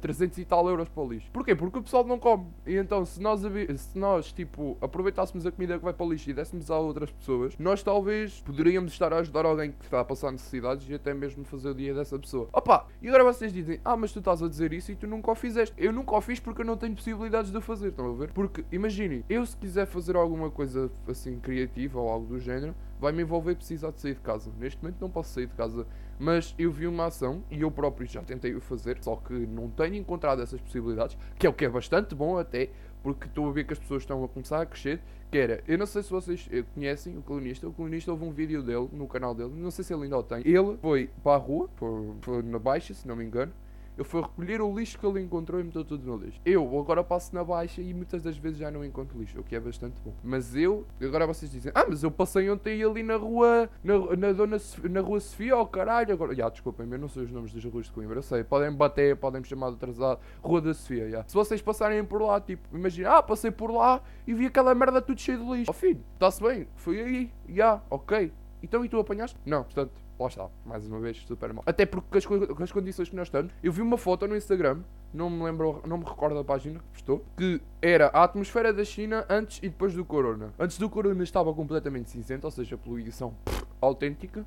300 0.01 0.39
e 0.39 0.45
tal 0.45 0.69
euros 0.69 0.89
para 0.89 1.03
o 1.03 1.09
lixo. 1.09 1.31
Porquê? 1.33 1.55
Porque 1.55 1.79
o 1.79 1.83
pessoal 1.83 2.05
não 2.05 2.19
come. 2.19 2.47
E 2.67 2.77
então, 2.77 3.05
se 3.05 3.21
nós, 3.21 3.41
se 3.41 3.99
nós, 3.99 4.33
tipo, 4.33 4.77
aproveitássemos 4.81 5.47
a 5.47 5.53
comida 5.53 5.79
que 5.79 5.85
vai 5.85 5.93
para 5.93 6.07
o 6.07 6.11
lixo 6.11 6.31
e 6.31 6.33
dessemos 6.33 6.71
a 6.71 6.79
outras 6.79 7.11
pessoas, 7.11 7.57
nós 7.59 7.83
talvez 7.83 8.41
poderíamos 8.41 8.93
estar 8.93 9.13
a 9.13 9.19
ajudar 9.19 9.45
alguém 9.45 9.73
que 9.73 9.85
está 9.85 10.01
a 10.01 10.05
passar 10.05 10.33
necessidades 10.33 10.89
e 10.89 10.95
até 10.95 11.13
mesmo 11.13 11.45
fazer 11.45 11.71
o 11.71 11.75
dia 11.75 11.95
dessa 11.95 12.19
pessoa. 12.19 12.49
Opa! 12.53 12.87
E 13.03 13.09
agora 13.09 13.25
vocês 13.25 13.53
dizem, 13.53 13.81
ah, 13.85 13.97
mas 13.97 14.13
tu 14.13 14.19
estás 14.19 14.43
a 14.43 14.49
dizer 14.49 14.73
isso 14.73 14.91
e 14.93 14.97
tu 14.97 15.07
nunca 15.07 15.31
o 15.31 15.35
fizeste. 15.35 15.75
Eu 15.77 15.93
nunca 15.93 16.17
o 16.17 16.21
fiz 16.21 16.41
porque 16.41 16.63
eu 16.63 16.67
não 16.67 16.77
tenho 16.77 16.95
possibilidades 16.95 17.51
de 17.51 17.59
o 17.59 17.61
fazer. 17.61 17.89
Estão 17.89 18.11
a 18.11 18.15
ver? 18.15 18.33
Porque, 18.33 18.65
imaginem, 18.73 19.25
eu 19.29 19.45
se 19.45 19.57
quiser 19.57 19.87
fazer 19.87 20.17
alguma 20.17 20.51
coisa 20.51 20.91
assim 21.09 21.39
criativa 21.39 22.01
ou 22.01 22.09
algo 22.09 22.27
do 22.27 22.39
género, 22.39 22.75
vai-me 22.99 23.23
envolver 23.23 23.55
precisar 23.55 23.91
de 23.91 24.01
sair 24.01 24.15
de 24.15 24.21
casa. 24.21 24.51
Neste 24.59 24.83
momento 24.83 25.01
não 25.01 25.11
posso 25.11 25.33
sair 25.33 25.47
de 25.47 25.55
casa, 25.55 25.87
mas 26.19 26.55
eu 26.59 26.71
vi 26.71 26.87
uma 26.87 27.07
ação 27.07 27.43
e 27.51 27.61
eu 27.61 27.71
próprio 27.71 28.07
já 28.07 28.23
tentei 28.23 28.55
o 28.55 28.61
fazer, 28.61 28.99
só 29.01 29.17
que 29.17 29.33
não 29.33 29.69
tenho 29.69 29.95
encontrado 29.95 30.43
essas 30.43 30.61
possibilidades, 30.61 31.17
que 31.39 31.47
é 31.47 31.51
o 31.51 31.53
que 31.53 31.65
é 31.65 31.69
bastante 31.69 32.15
bom 32.15 32.39
até, 32.39 32.71
porque 33.03 33.27
estou 33.27 33.49
a 33.49 33.53
ver 33.53 33.65
que 33.65 33.73
as 33.73 33.79
pessoas 33.79 34.03
estão 34.03 34.25
a 34.25 34.29
começar 34.29 34.61
a 34.61 34.67
crescer, 34.67 35.01
que 35.31 35.39
era, 35.39 35.63
eu 35.67 35.79
não 35.79 35.87
sei 35.87 36.03
se 36.03 36.11
vocês 36.11 36.49
eh, 36.51 36.65
conhecem 36.75 37.17
o 37.17 37.23
colunista, 37.23 37.69
o 37.69 37.73
colunista 37.73 38.11
houve 38.11 38.25
um 38.25 38.33
vídeo 38.33 38.63
dele 38.63 38.89
no 38.93 39.07
canal 39.07 39.35
dele, 39.35 39.53
não 39.55 39.71
sei 39.71 39.85
se 39.85 39.95
ele 39.95 40.05
ainda 40.05 40.19
o 40.19 40.23
tem, 40.23 40.39
ele 40.39 40.77
foi 40.81 41.11
para 41.23 41.35
a 41.35 41.37
rua, 41.37 41.69
foi, 41.77 42.15
foi 42.23 42.43
na 42.43 42.59
baixa, 42.59 42.95
se 42.95 43.07
não 43.07 43.17
me 43.17 43.25
engano, 43.25 43.53
ele 43.97 44.05
foi 44.05 44.21
recolher 44.21 44.61
o 44.61 44.75
lixo 44.77 44.99
que 44.99 45.07
ele 45.07 45.21
encontrou 45.21 45.61
e 45.61 45.65
meteu 45.65 45.85
tudo 45.85 46.07
no 46.07 46.17
lixo. 46.17 46.41
Eu 46.45 46.79
agora 46.79 47.03
passo 47.03 47.35
na 47.35 47.43
baixa 47.43 47.81
e 47.81 47.95
muitas 47.95 48.23
das 48.23 48.37
vezes 48.37 48.59
já 48.59 48.71
não 48.71 48.85
encontro 48.85 49.19
lixo, 49.19 49.41
o 49.41 49.43
que 49.43 49.57
é 49.57 49.61
bastante 49.61 49.95
bom. 50.05 50.13
Mas 50.23 50.55
eu, 50.55 50.87
agora 51.01 51.27
vocês 51.27 51.51
dizem, 51.51 51.73
ah, 51.75 51.87
mas 51.89 52.03
eu 52.03 52.11
passei 52.11 52.51
ontem 52.51 52.83
ali 52.83 53.03
na 53.03 53.17
rua, 53.17 53.71
na, 53.83 53.99
na, 54.17 54.33
dona, 54.33 54.59
na 54.91 55.01
rua 55.01 55.19
Sofia, 55.21 55.57
oh 55.57 55.67
caralho. 55.67 56.13
Agora, 56.13 56.35
já, 56.35 56.49
desculpem, 56.49 56.87
eu 56.91 56.99
não 56.99 57.09
sei 57.09 57.25
os 57.25 57.31
nomes 57.31 57.53
das 57.53 57.65
ruas 57.65 57.87
de 57.87 57.93
Coimbra, 57.93 58.19
eu 58.19 58.23
sei, 58.23 58.45
podem 58.45 58.73
bater, 58.73 59.17
podem 59.17 59.41
me 59.41 59.47
chamar 59.47 59.71
de 59.71 59.77
atrasado. 59.77 60.21
Rua 60.43 60.61
da 60.61 60.75
Sofia, 60.75 61.09
já. 61.09 61.25
Se 61.27 61.35
vocês 61.35 61.63
passarem 61.63 62.05
por 62.05 62.21
lá, 62.21 62.41
tipo, 62.41 62.77
imagina, 62.77 63.17
ah, 63.17 63.23
passei 63.23 63.51
por 63.51 63.71
lá 63.71 64.03
e 64.27 64.35
vi 64.35 64.47
aquela 64.47 64.75
merda 64.75 65.01
tudo 65.01 65.21
cheio 65.21 65.39
de 65.39 65.51
lixo. 65.51 65.71
Oh 65.71 65.75
filho, 65.75 66.03
está-se 66.15 66.43
bem, 66.43 66.69
fui 66.77 67.01
aí, 67.01 67.33
já, 67.49 67.81
ok. 67.89 68.33
Então 68.63 68.85
e 68.85 68.89
tu 68.89 68.99
apanhaste? 68.99 69.39
Não, 69.47 69.63
portanto, 69.63 70.06
lá 70.19 70.29
está, 70.29 70.49
mais 70.65 70.87
uma 70.87 70.99
vez, 70.99 71.19
super 71.19 71.53
mal. 71.53 71.63
Até 71.67 71.85
porque 71.85 72.19
as, 72.19 72.25
as 72.61 72.73
condições 72.73 73.09
que 73.09 73.17
nós 73.17 73.29
estamos, 73.29 73.53
eu 73.63 73.73
vi 73.73 73.83
uma 73.83 73.99
foto 73.99 74.27
no 74.27 74.37
Instagram, 74.37 74.81
não 75.13 75.31
me 75.31 75.45
lembro, 75.45 75.83
não 75.87 75.99
me 75.99 76.05
recordo 76.05 76.35
da 76.35 76.45
página 76.45 76.79
que 76.79 76.85
postou, 76.93 77.25
que 77.37 77.61
era 77.81 78.07
a 78.09 78.25
atmosfera 78.25 78.73
da 78.73 78.85
China 78.85 79.27
antes 79.29 79.59
e 79.59 79.69
depois 79.69 79.95
do 79.95 80.05
Corona. 80.05 80.53
Antes 80.59 80.79
do 80.79 80.89
Corona 80.89 81.23
estava 81.23 81.53
completamente 81.53 82.11
cinzento, 82.11 82.47
ou 82.47 82.51
seja, 82.51 82.77
poluição 82.77 83.35
autêntica 83.81 84.45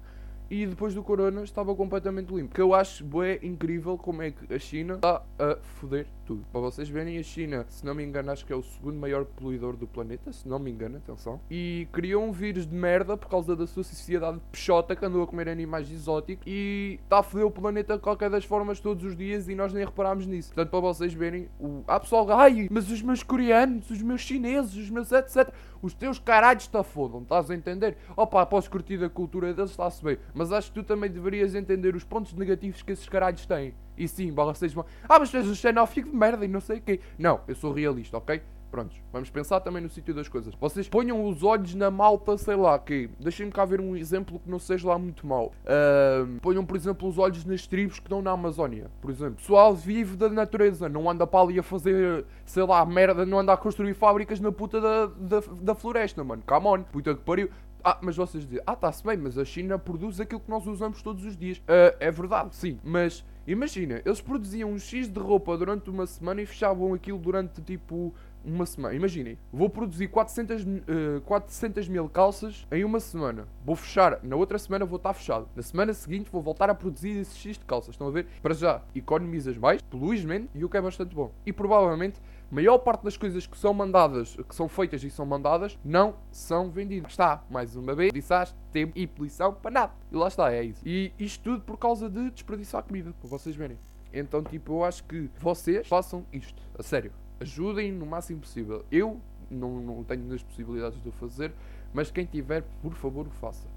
e 0.49 0.65
depois 0.65 0.93
do 0.95 1.03
Corona 1.03 1.43
estava 1.43 1.75
completamente 1.75 2.33
limpo. 2.33 2.55
Que 2.55 2.61
eu 2.61 2.73
acho 2.73 3.03
bué 3.03 3.39
incrível 3.43 3.97
como 3.97 4.21
é 4.21 4.31
que 4.31 4.51
a 4.53 4.59
China 4.59 4.95
está 4.95 5.21
a 5.38 5.57
foder 5.61 6.07
tudo. 6.29 6.45
Para 6.51 6.62
vocês 6.62 6.88
verem, 6.88 7.17
a 7.17 7.24
China, 7.24 7.65
se 7.69 7.83
não 7.83 7.95
me 7.95 8.03
engano, 8.03 8.31
acho 8.31 8.45
que 8.45 8.53
é 8.53 8.55
o 8.55 8.62
segundo 8.62 9.00
maior 9.00 9.25
poluidor 9.25 9.75
do 9.75 9.88
planeta, 9.88 10.31
se 10.31 10.48
não 10.48 10.59
me 10.59 10.69
engano, 10.69 10.98
atenção. 10.98 11.41
E 11.50 11.88
criou 11.91 12.24
um 12.24 12.31
vírus 12.31 12.67
de 12.67 12.75
merda 12.75 13.17
por 13.17 13.27
causa 13.27 13.55
da 13.55 13.65
sua 13.65 13.83
sociedade 13.83 14.39
peixota 14.51 14.95
que 14.95 15.03
andou 15.03 15.24
a 15.24 15.27
comer 15.27 15.50
animais 15.50 15.91
exóticos 15.91 16.45
e 16.45 17.00
está 17.03 17.19
a 17.19 17.24
foder 17.24 17.48
o 17.48 17.50
planeta 17.50 17.95
de 17.95 18.03
qualquer 18.03 18.29
das 18.29 18.45
formas 18.45 18.79
todos 18.79 19.03
os 19.03 19.17
dias 19.17 19.50
e 19.50 19.55
nós 19.55 19.74
nem 19.74 19.83
reparámos 19.83 20.27
nisso. 20.27 20.50
Portanto, 20.50 20.69
para 20.69 20.79
vocês 20.79 21.13
verem, 21.13 21.50
o... 21.59 21.83
há 21.88 22.00
pessoal, 22.00 22.29
ai, 22.31 22.67
mas 22.69 22.91
os 22.91 23.01
meus 23.01 23.24
coreanos, 23.24 23.89
os 23.89 24.01
meus 24.03 24.21
chineses, 24.21 24.75
os 24.75 24.89
meus 24.91 25.12
etc. 25.12 25.51
Os 25.81 25.95
teus 25.95 26.19
caralhos 26.19 26.63
está 26.63 26.83
fodam, 26.83 27.24
estás 27.24 27.50
a 27.50 27.55
entender? 27.55 27.98
Opa, 28.15 28.45
posso 28.45 28.69
curtir 28.69 28.98
da 28.98 29.09
cultura 29.09 29.51
deles, 29.51 29.71
está-se 29.71 30.03
bem. 30.03 30.19
Mas 30.33 30.51
acho 30.51 30.71
que 30.71 30.79
tu 30.79 30.83
também 30.83 31.09
deverias 31.09 31.55
entender 31.55 31.95
os 31.95 32.03
pontos 32.03 32.33
negativos 32.33 32.83
que 32.83 32.91
esses 32.91 33.09
caralhos 33.09 33.48
têm. 33.48 33.74
E 34.00 34.08
sim, 34.08 34.32
vocês 34.32 34.74
vão. 34.74 34.86
Ah, 35.08 35.20
mas 35.20 35.34
és 35.34 35.48
um 35.48 35.53
xenófico 35.53 36.10
de 36.10 36.15
merda 36.15 36.46
e 36.46 36.48
não 36.48 36.62
sei 36.62 36.77
o 36.77 36.82
quê. 36.82 37.01
Não, 37.18 37.41
eu 37.48 37.53
sou 37.53 37.74
realista, 37.74 38.18
ok? 38.18 38.41
Prontos, 38.72 39.01
vamos 39.12 39.32
pensar 39.32 39.60
também 39.62 39.82
no 39.82 39.89
sítio 39.89 40.13
das 40.13 40.27
coisas. 40.27 40.53
Vocês 40.53 40.88
ponham 40.88 41.25
os 41.25 41.41
olhos 41.41 41.74
na 41.74 41.89
malta, 41.89 42.38
sei 42.38 42.56
lá, 42.56 42.77
que 42.77 43.10
deixem-me 43.20 43.51
cá 43.51 43.65
ver 43.65 43.82
um 43.82 43.96
exemplo 43.96 44.39
que 44.39 44.50
não 44.50 44.60
seja 44.60 44.88
lá 44.88 44.98
muito 44.98 45.25
mau. 45.25 45.51
Uh, 45.65 46.39
ponham, 46.39 46.63
por 46.63 46.77
exemplo, 46.77 47.10
os 47.10 47.18
olhos 47.18 47.44
nas 47.46 47.65
tribos 47.65 48.00
que 48.00 48.06
estão 48.06 48.22
na 48.22 48.32
Amazónia, 48.32 48.91
por 49.01 49.10
exemplo. 49.10 49.38
Pessoal 49.38 49.74
vive 49.74 50.15
da 50.15 50.29
natureza, 50.29 50.88
não 50.88 51.10
anda 51.10 51.25
para 51.25 51.41
ali 51.41 51.60
a 51.60 51.63
fazer, 51.63 52.25
sei 52.46 52.63
lá, 52.63 52.86
merda, 52.86 53.25
não 53.25 53.39
anda 53.39 53.53
a 53.53 53.58
construir 53.58 53.96
fábricas 53.96 54.39
na 54.39 54.51
puta 54.51 54.79
da, 54.79 55.06
da, 55.08 55.39
da 55.62 55.75
floresta, 55.75 56.24
mano. 56.24 56.44
Come 56.46 56.68
on, 56.68 56.84
puta 56.84 57.15
que 57.15 57.22
pariu. 57.22 57.50
Ah, 57.84 57.98
mas 58.01 58.15
vocês 58.15 58.44
dizem, 58.46 58.62
ah, 58.68 58.74
está-se 58.74 59.03
bem, 59.03 59.18
mas 59.18 59.38
a 59.38 59.46
China 59.46 59.79
produz 59.79 60.20
aquilo 60.20 60.41
que 60.41 60.50
nós 60.50 60.68
usamos 60.68 61.01
todos 61.01 61.25
os 61.25 61.36
dias. 61.36 61.58
Uh, 61.60 61.96
é 62.00 62.12
verdade, 62.12 62.56
sim, 62.56 62.77
mas 62.84 63.25
imagina, 63.51 64.01
eles 64.06 64.22
produziam 64.22 64.72
um 64.72 64.79
X 64.79 65.08
de 65.08 65.20
roupa 65.20 65.58
durante 65.58 65.89
uma 65.89 66.06
semana 66.06 66.41
e 66.41 66.46
fechavam 66.46 66.94
aquilo 66.94 67.18
durante 67.18 67.62
tipo 67.62 68.13
uma 68.44 68.65
semana. 68.65 68.96
Imaginem, 68.96 69.38
vou 69.51 69.70
produzir 69.70 70.08
400, 70.08 70.63
uh, 70.63 71.22
400 71.25 71.88
mil 71.88 72.08
calças 72.10 72.65
em 72.72 72.84
uma 72.84 73.00
semana. 73.00 73.48
Vou 73.65 73.75
fechar, 73.75 74.20
na 74.24 74.36
outra 74.36 74.58
semana 74.58 74.86
vou 74.86 74.98
estar 74.98 75.13
fechado. 75.13 75.48
Na 75.56 75.62
semana 75.62 75.94
seguinte 75.94 76.29
vou 76.32 76.41
voltar 76.41 76.70
a 76.70 76.75
produzir 76.75 77.20
esse 77.20 77.38
X 77.38 77.58
de 77.58 77.65
calças. 77.65 77.96
Estão 77.96 78.08
a 78.08 78.12
ver? 78.12 78.27
Para 78.41 78.53
já, 78.53 78.82
economizas 78.96 79.58
mais, 79.58 79.82
poluis 79.82 80.24
menos 80.24 80.50
e 80.56 80.63
o 80.63 80.70
que 80.70 80.77
é 80.77 80.82
bastante 80.82 81.15
bom. 81.15 81.32
E 81.46 81.51
provavelmente, 81.51 82.22
maior 82.50 82.77
parte 82.79 83.03
das 83.03 83.18
coisas 83.18 83.46
que 83.46 83.58
são 83.58 83.74
mandadas, 83.74 84.36
que 84.48 84.56
são 84.56 84.68
feitas 84.68 85.03
e 85.03 85.10
são 85.10 85.25
mandadas, 85.25 85.77
não 85.84 86.15
são 86.32 86.70
vendidas. 86.70 87.12
Está, 87.12 87.44
mais 87.50 87.75
uma 87.75 87.96
vez, 87.96 88.12
desperdiçaste 88.12 88.56
tempo 88.72 88.94
e 88.98 89.08
poluição 89.08 89.53
para 89.53 89.72
nada. 89.72 89.94
E 90.12 90.15
lá 90.15 90.27
está, 90.27 90.51
é 90.51 90.63
isso. 90.63 90.82
E 90.86 91.13
isto 91.20 91.44
tudo 91.44 91.62
por 91.63 91.77
causa 91.77 92.10
de 92.10 92.32
desperdiçar 92.32 92.84
comida, 92.84 93.13
para 93.20 93.29
vocês 93.29 93.56
verem. 93.56 93.77
Então, 94.12 94.44
tipo, 94.44 94.74
eu 94.74 94.84
acho 94.84 95.03
que 95.03 95.29
vocês 95.39 95.88
façam 95.88 96.25
isto, 96.34 96.62
a 96.77 96.84
sério 96.84 97.12
ajudem 97.39 97.91
no 97.91 98.06
máximo 98.06 98.41
possível. 98.41 98.86
Eu 98.91 99.20
não, 99.50 99.79
não 99.79 100.03
tenho 100.03 100.32
as 100.34 100.44
possibilidades 100.44 101.01
de 101.01 101.10
o 101.10 101.12
fazer, 101.12 101.53
mas 101.94 102.12
quem 102.12 102.25
tiver, 102.25 102.63
por 102.82 102.94
favor, 102.94 103.25
o 103.25 103.32
faça. 103.32 103.68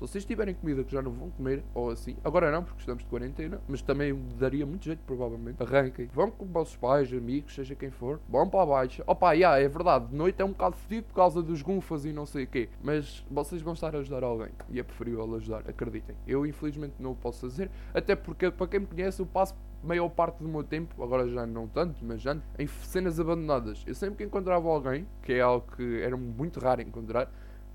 Se 0.00 0.06
vocês 0.06 0.24
tiverem 0.24 0.54
comida 0.54 0.82
que 0.82 0.90
já 0.90 1.02
não 1.02 1.12
vão 1.12 1.28
comer, 1.28 1.62
ou 1.74 1.90
assim, 1.90 2.16
agora 2.24 2.50
não, 2.50 2.64
porque 2.64 2.80
estamos 2.80 3.04
de 3.04 3.10
quarentena, 3.10 3.60
mas 3.68 3.82
também 3.82 4.18
daria 4.38 4.64
muito 4.64 4.86
jeito, 4.86 5.00
provavelmente. 5.04 5.62
Arranquem, 5.62 6.08
vão 6.10 6.30
com 6.30 6.46
os 6.46 6.50
vossos 6.50 6.74
pais, 6.74 7.12
amigos, 7.12 7.54
seja 7.54 7.74
quem 7.74 7.90
for, 7.90 8.18
vão 8.26 8.48
para 8.48 8.64
baixo. 8.64 9.02
Opa, 9.06 9.32
yeah, 9.32 9.60
é 9.60 9.68
verdade, 9.68 10.06
de 10.06 10.16
noite 10.16 10.40
é 10.40 10.44
um 10.44 10.52
bocado 10.52 10.74
fedido 10.76 11.08
por 11.08 11.14
causa 11.16 11.42
dos 11.42 11.60
gunfas 11.60 12.06
e 12.06 12.14
não 12.14 12.24
sei 12.24 12.44
o 12.44 12.46
quê, 12.46 12.70
mas 12.82 13.22
vocês 13.30 13.60
vão 13.60 13.74
estar 13.74 13.94
a 13.94 13.98
ajudar 13.98 14.24
alguém 14.24 14.48
e 14.70 14.80
é 14.80 14.82
preferível 14.82 15.34
ajudar, 15.34 15.68
acreditem. 15.68 16.16
Eu, 16.26 16.46
infelizmente, 16.46 16.94
não 16.98 17.10
o 17.10 17.14
posso 17.14 17.42
fazer, 17.42 17.70
até 17.92 18.16
porque, 18.16 18.50
para 18.50 18.68
quem 18.68 18.80
me 18.80 18.86
conhece, 18.86 19.20
eu 19.20 19.26
passo 19.26 19.54
maior 19.84 20.08
parte 20.08 20.42
do 20.42 20.48
meu 20.48 20.64
tempo, 20.64 21.02
agora 21.04 21.28
já 21.28 21.46
não 21.46 21.68
tanto, 21.68 22.02
mas 22.02 22.22
já 22.22 22.38
em 22.58 22.66
cenas 22.66 23.20
abandonadas. 23.20 23.84
Eu 23.86 23.94
sempre 23.94 24.16
que 24.16 24.24
encontrava 24.24 24.66
alguém, 24.66 25.06
que 25.22 25.34
é 25.34 25.40
algo 25.42 25.66
que 25.76 26.00
era 26.00 26.16
muito 26.16 26.58
raro 26.58 26.80
encontrar, 26.80 27.30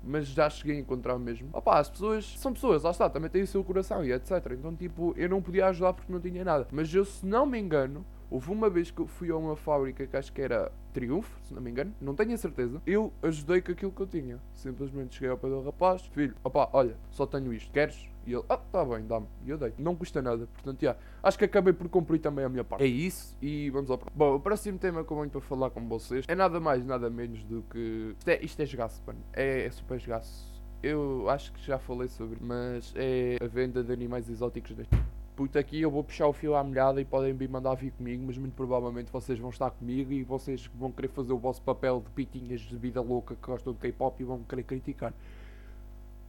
mas 0.06 0.28
já 0.28 0.48
cheguei 0.48 0.76
a 0.76 0.80
encontrar 0.80 1.18
mesmo. 1.18 1.48
Opá, 1.52 1.78
as 1.78 1.88
pessoas 1.88 2.38
são 2.38 2.52
pessoas, 2.52 2.82
lá 2.82 2.90
está, 2.90 3.10
também 3.10 3.28
têm 3.28 3.42
o 3.42 3.46
seu 3.46 3.62
coração 3.64 4.04
e 4.04 4.12
etc. 4.12 4.30
Então, 4.52 4.74
tipo, 4.74 5.12
eu 5.16 5.28
não 5.28 5.42
podia 5.42 5.66
ajudar 5.66 5.92
porque 5.92 6.12
não 6.12 6.20
tinha 6.20 6.44
nada. 6.44 6.66
Mas 6.70 6.92
eu, 6.94 7.04
se 7.04 7.26
não 7.26 7.44
me 7.44 7.58
engano, 7.58 8.04
houve 8.30 8.50
uma 8.50 8.68
vez 8.68 8.90
que 8.90 9.00
eu 9.00 9.06
fui 9.06 9.30
a 9.30 9.36
uma 9.36 9.56
fábrica 9.56 10.06
que 10.06 10.16
acho 10.16 10.32
que 10.32 10.40
era 10.40 10.70
Triunfo, 10.92 11.38
se 11.42 11.52
não 11.54 11.60
me 11.60 11.70
engano, 11.70 11.94
não 12.00 12.14
tenho 12.14 12.32
a 12.32 12.36
certeza. 12.38 12.80
Eu 12.86 13.12
ajudei 13.22 13.60
com 13.60 13.72
aquilo 13.72 13.92
que 13.92 14.00
eu 14.00 14.06
tinha. 14.06 14.38
Simplesmente 14.54 15.16
cheguei 15.16 15.30
ao 15.30 15.38
pé 15.38 15.48
do 15.48 15.62
rapaz, 15.62 16.02
filho, 16.06 16.34
opá, 16.42 16.68
olha, 16.72 16.96
só 17.10 17.26
tenho 17.26 17.52
isto, 17.52 17.70
queres? 17.70 18.08
E 18.26 18.32
ele, 18.32 18.42
ah, 18.48 18.56
tá 18.56 18.84
bem, 18.84 19.06
dá-me. 19.06 19.26
E 19.44 19.50
eu 19.50 19.56
dei. 19.56 19.72
Não 19.78 19.94
custa 19.94 20.20
nada. 20.20 20.48
Portanto, 20.54 20.80
já, 20.80 20.96
acho 21.22 21.38
que 21.38 21.44
acabei 21.44 21.72
por 21.72 21.88
cumprir 21.88 22.18
também 22.18 22.44
a 22.44 22.48
minha 22.48 22.64
parte. 22.64 22.82
É 22.82 22.86
isso 22.86 23.36
e 23.40 23.70
vamos 23.70 23.88
ao 23.88 23.98
próximo. 23.98 24.18
Bom, 24.18 24.34
o 24.34 24.40
próximo 24.40 24.78
tema 24.78 25.04
que 25.04 25.12
eu 25.12 25.16
venho 25.16 25.30
para 25.30 25.40
falar 25.40 25.70
com 25.70 25.86
vocês 25.86 26.24
é 26.26 26.34
nada 26.34 26.58
mais, 26.58 26.84
nada 26.84 27.08
menos 27.08 27.44
do 27.44 27.62
que. 27.70 28.16
Isto 28.18 28.28
é, 28.28 28.38
isto 28.42 28.60
é 28.60 28.66
jogaço, 28.66 29.02
mano. 29.06 29.20
É, 29.32 29.66
é 29.66 29.70
super 29.70 30.00
jogaço. 30.00 30.56
Eu 30.82 31.28
acho 31.30 31.52
que 31.52 31.64
já 31.64 31.78
falei 31.78 32.08
sobre, 32.08 32.38
mas 32.40 32.92
é 32.96 33.36
a 33.40 33.46
venda 33.46 33.82
de 33.82 33.92
animais 33.92 34.28
exóticos 34.28 34.74
deste. 34.74 34.96
Puta, 35.36 35.58
aqui 35.58 35.82
eu 35.82 35.90
vou 35.90 36.02
puxar 36.02 36.26
o 36.26 36.32
fio 36.32 36.56
à 36.56 36.64
molhada 36.64 36.98
e 36.98 37.04
podem 37.04 37.34
vir 37.34 37.46
mandar 37.46 37.74
vir 37.74 37.90
comigo, 37.90 38.24
mas 38.26 38.38
muito 38.38 38.54
provavelmente 38.54 39.12
vocês 39.12 39.38
vão 39.38 39.50
estar 39.50 39.70
comigo 39.70 40.10
e 40.10 40.24
vocês 40.24 40.70
vão 40.74 40.90
querer 40.90 41.08
fazer 41.08 41.34
o 41.34 41.38
vosso 41.38 41.60
papel 41.60 42.00
de 42.00 42.10
pitinhas 42.12 42.62
de 42.62 42.74
vida 42.74 43.02
louca 43.02 43.34
que 43.34 43.46
gostam 43.46 43.74
de 43.74 43.78
K-pop 43.78 44.18
e 44.18 44.24
vão 44.24 44.42
querer 44.44 44.62
criticar. 44.62 45.12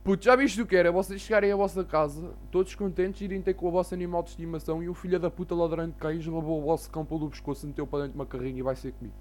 Puto, 0.03 0.25
já 0.25 0.35
viste 0.35 0.61
o 0.61 0.67
que 0.67 0.75
era? 0.75 0.91
Vocês 0.91 1.21
chegarem 1.21 1.49
à 1.49 1.55
vossa 1.55 1.85
casa, 1.85 2.33
todos 2.51 2.75
contentes, 2.75 3.21
irem 3.21 3.41
ter 3.41 3.53
com 3.53 3.69
o 3.69 3.71
vosso 3.71 3.93
animal 3.93 4.21
de 4.23 4.31
estimação 4.31 4.83
e 4.83 4.89
o 4.89 4.93
filho 4.93 5.17
da 5.17 5.31
puta 5.31 5.55
ladrão 5.55 5.87
de 5.87 5.95
cães 5.95 6.25
levou 6.25 6.59
o 6.59 6.65
vosso 6.65 6.91
cão 6.91 7.05
pelo 7.05 7.29
pescoço, 7.29 7.65
meteu 7.65 7.87
para 7.87 7.99
dentro 7.99 8.11
de 8.11 8.19
uma 8.19 8.25
carrinha 8.25 8.59
e 8.59 8.61
vai 8.61 8.75
ser 8.75 8.91
comido. 8.91 9.15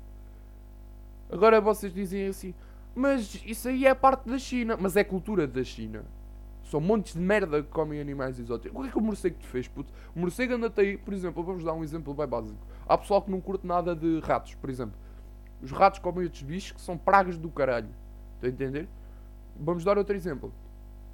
Agora 1.31 1.61
vocês 1.61 1.95
dizem 1.95 2.27
assim, 2.27 2.53
mas 2.93 3.41
isso 3.45 3.69
aí 3.69 3.87
é 3.87 3.95
parte 3.95 4.29
da 4.29 4.39
China. 4.39 4.77
Mas 4.81 4.97
é 4.97 5.05
cultura 5.05 5.47
da 5.47 5.63
China. 5.63 6.05
São 6.67 6.81
montes 6.81 7.15
de 7.15 7.21
merda 7.21 7.63
que 7.63 7.69
comem 7.69 8.01
animais 8.01 8.41
exóticos. 8.41 8.77
O 8.77 8.83
que 8.83 8.89
é 8.89 8.91
que 8.91 8.99
o 8.99 9.01
morcego 9.01 9.39
te 9.39 9.47
fez, 9.47 9.69
puto? 9.69 9.93
O 10.15 10.19
morcego 10.19 10.55
anda-te 10.55 10.81
aí, 10.81 10.99
por 10.99 11.15
exemplo, 11.15 11.43
vamos 11.43 11.63
dar 11.63 11.73
um 11.73 11.85
exemplo 11.85 12.13
bem 12.13 12.27
básico. 12.27 12.59
Há 12.89 12.99
pessoal 12.99 13.23
que 13.23 13.31
não 13.31 13.41
curte 13.41 13.65
nada 13.65 13.95
de 13.95 14.19
ratos, 14.21 14.55
por 14.57 14.69
exemplo. 14.69 14.97
Os 15.63 15.71
ratos 15.71 16.01
comem 16.01 16.25
outros 16.25 16.43
bichos 16.43 16.73
que 16.73 16.81
são 16.81 16.99
pragas 16.99 17.39
do 17.39 17.49
caralho. 17.51 17.89
Estão 18.35 18.51
a 18.51 18.53
entender? 18.53 18.89
Vamos 19.59 19.85
dar 19.85 19.97
outro 19.97 20.17
exemplo. 20.17 20.53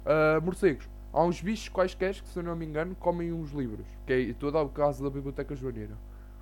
Uh, 0.03 0.41
morcegos. 0.43 0.89
Há 1.13 1.23
uns 1.23 1.39
bichos 1.39 1.69
quaisquer 1.69 2.15
que, 2.15 2.27
se 2.27 2.39
eu 2.39 2.43
não 2.43 2.55
me 2.55 2.65
engano, 2.65 2.95
comem 2.95 3.31
uns 3.31 3.51
livros. 3.51 3.85
Que 4.07 4.13
é, 4.13 4.19
estou 4.21 4.49
a 4.57 4.63
o 4.63 4.69
caso 4.69 5.03
da 5.03 5.09
Biblioteca 5.11 5.55
Joaneira. 5.55 5.95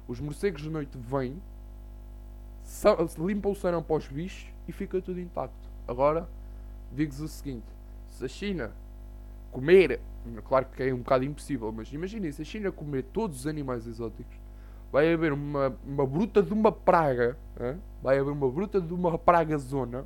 Os 0.07 0.21
morcegos 0.21 0.61
de 0.61 0.69
noite 0.69 0.97
vêm, 0.97 1.41
limpam 3.19 3.51
o 3.51 3.55
sarão 3.55 3.83
para 3.83 3.97
os 3.97 4.07
bichos 4.07 4.47
e 4.69 4.71
fica 4.71 5.01
tudo 5.01 5.19
intacto. 5.19 5.69
Agora, 5.85 6.29
digo-vos 6.93 7.19
o 7.19 7.27
seguinte: 7.27 7.67
se 8.07 8.23
a 8.23 8.27
China 8.29 8.71
comer, 9.51 9.99
claro 10.45 10.65
que 10.65 10.83
é 10.83 10.93
um 10.93 10.99
bocado 10.99 11.23
impossível, 11.23 11.71
mas 11.71 11.91
imaginem 11.91 12.31
se 12.31 12.41
a 12.41 12.45
China 12.45 12.71
comer 12.71 13.03
todos 13.03 13.41
os 13.41 13.47
animais 13.47 13.85
exóticos, 13.85 14.35
vai 14.91 15.13
haver 15.13 15.31
uma, 15.33 15.75
uma 15.85 16.05
bruta 16.05 16.41
de 16.41 16.53
uma 16.53 16.71
praga, 16.71 17.37
hein? 17.59 17.79
vai 18.01 18.19
haver 18.19 18.31
uma 18.31 18.49
bruta 18.49 18.81
de 18.81 18.93
uma 18.93 19.17
praga 19.17 19.57
zona 19.57 20.05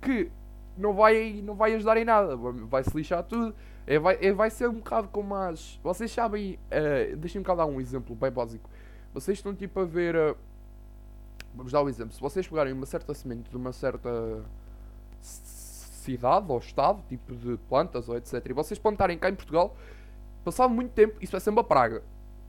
que 0.00 0.30
não 0.76 0.94
vai, 0.94 1.42
não 1.44 1.54
vai 1.54 1.74
ajudar 1.74 1.96
em 1.96 2.04
nada, 2.04 2.36
vai 2.36 2.82
se 2.82 2.96
lixar 2.96 3.22
tudo. 3.22 3.54
É, 3.86 3.98
vai, 3.98 4.18
é, 4.20 4.32
vai 4.32 4.50
ser 4.50 4.68
um 4.68 4.74
bocado 4.74 5.08
como 5.08 5.34
as. 5.34 5.78
Vocês 5.82 6.10
sabem. 6.10 6.58
Uh, 6.70 7.16
Deixem-me 7.16 7.44
cá 7.44 7.54
dar 7.54 7.66
um 7.66 7.80
exemplo 7.80 8.14
bem 8.14 8.30
básico. 8.30 8.70
Vocês 9.12 9.38
estão 9.38 9.54
tipo 9.54 9.80
a 9.80 9.84
ver. 9.84 10.14
Uh, 10.14 10.36
vamos 11.54 11.72
dar 11.72 11.82
um 11.82 11.88
exemplo. 11.88 12.14
Se 12.14 12.20
vocês 12.20 12.46
pegarem 12.46 12.72
uma 12.72 12.86
certa 12.86 13.12
semente 13.14 13.50
de 13.50 13.56
uma 13.56 13.72
certa 13.72 14.44
cidade 16.00 16.46
ou 16.48 16.58
estado, 16.58 17.02
tipo 17.08 17.34
de 17.34 17.56
plantas 17.68 18.08
ou 18.08 18.16
etc., 18.16 18.44
e 18.48 18.52
vocês 18.52 18.78
plantarem 18.78 19.18
cá 19.18 19.28
em 19.28 19.34
Portugal, 19.34 19.76
passado 20.44 20.72
muito 20.72 20.92
tempo, 20.92 21.16
isso 21.20 21.32
vai 21.32 21.40
ser 21.40 21.50
uma 21.50 21.64
praga 21.64 22.02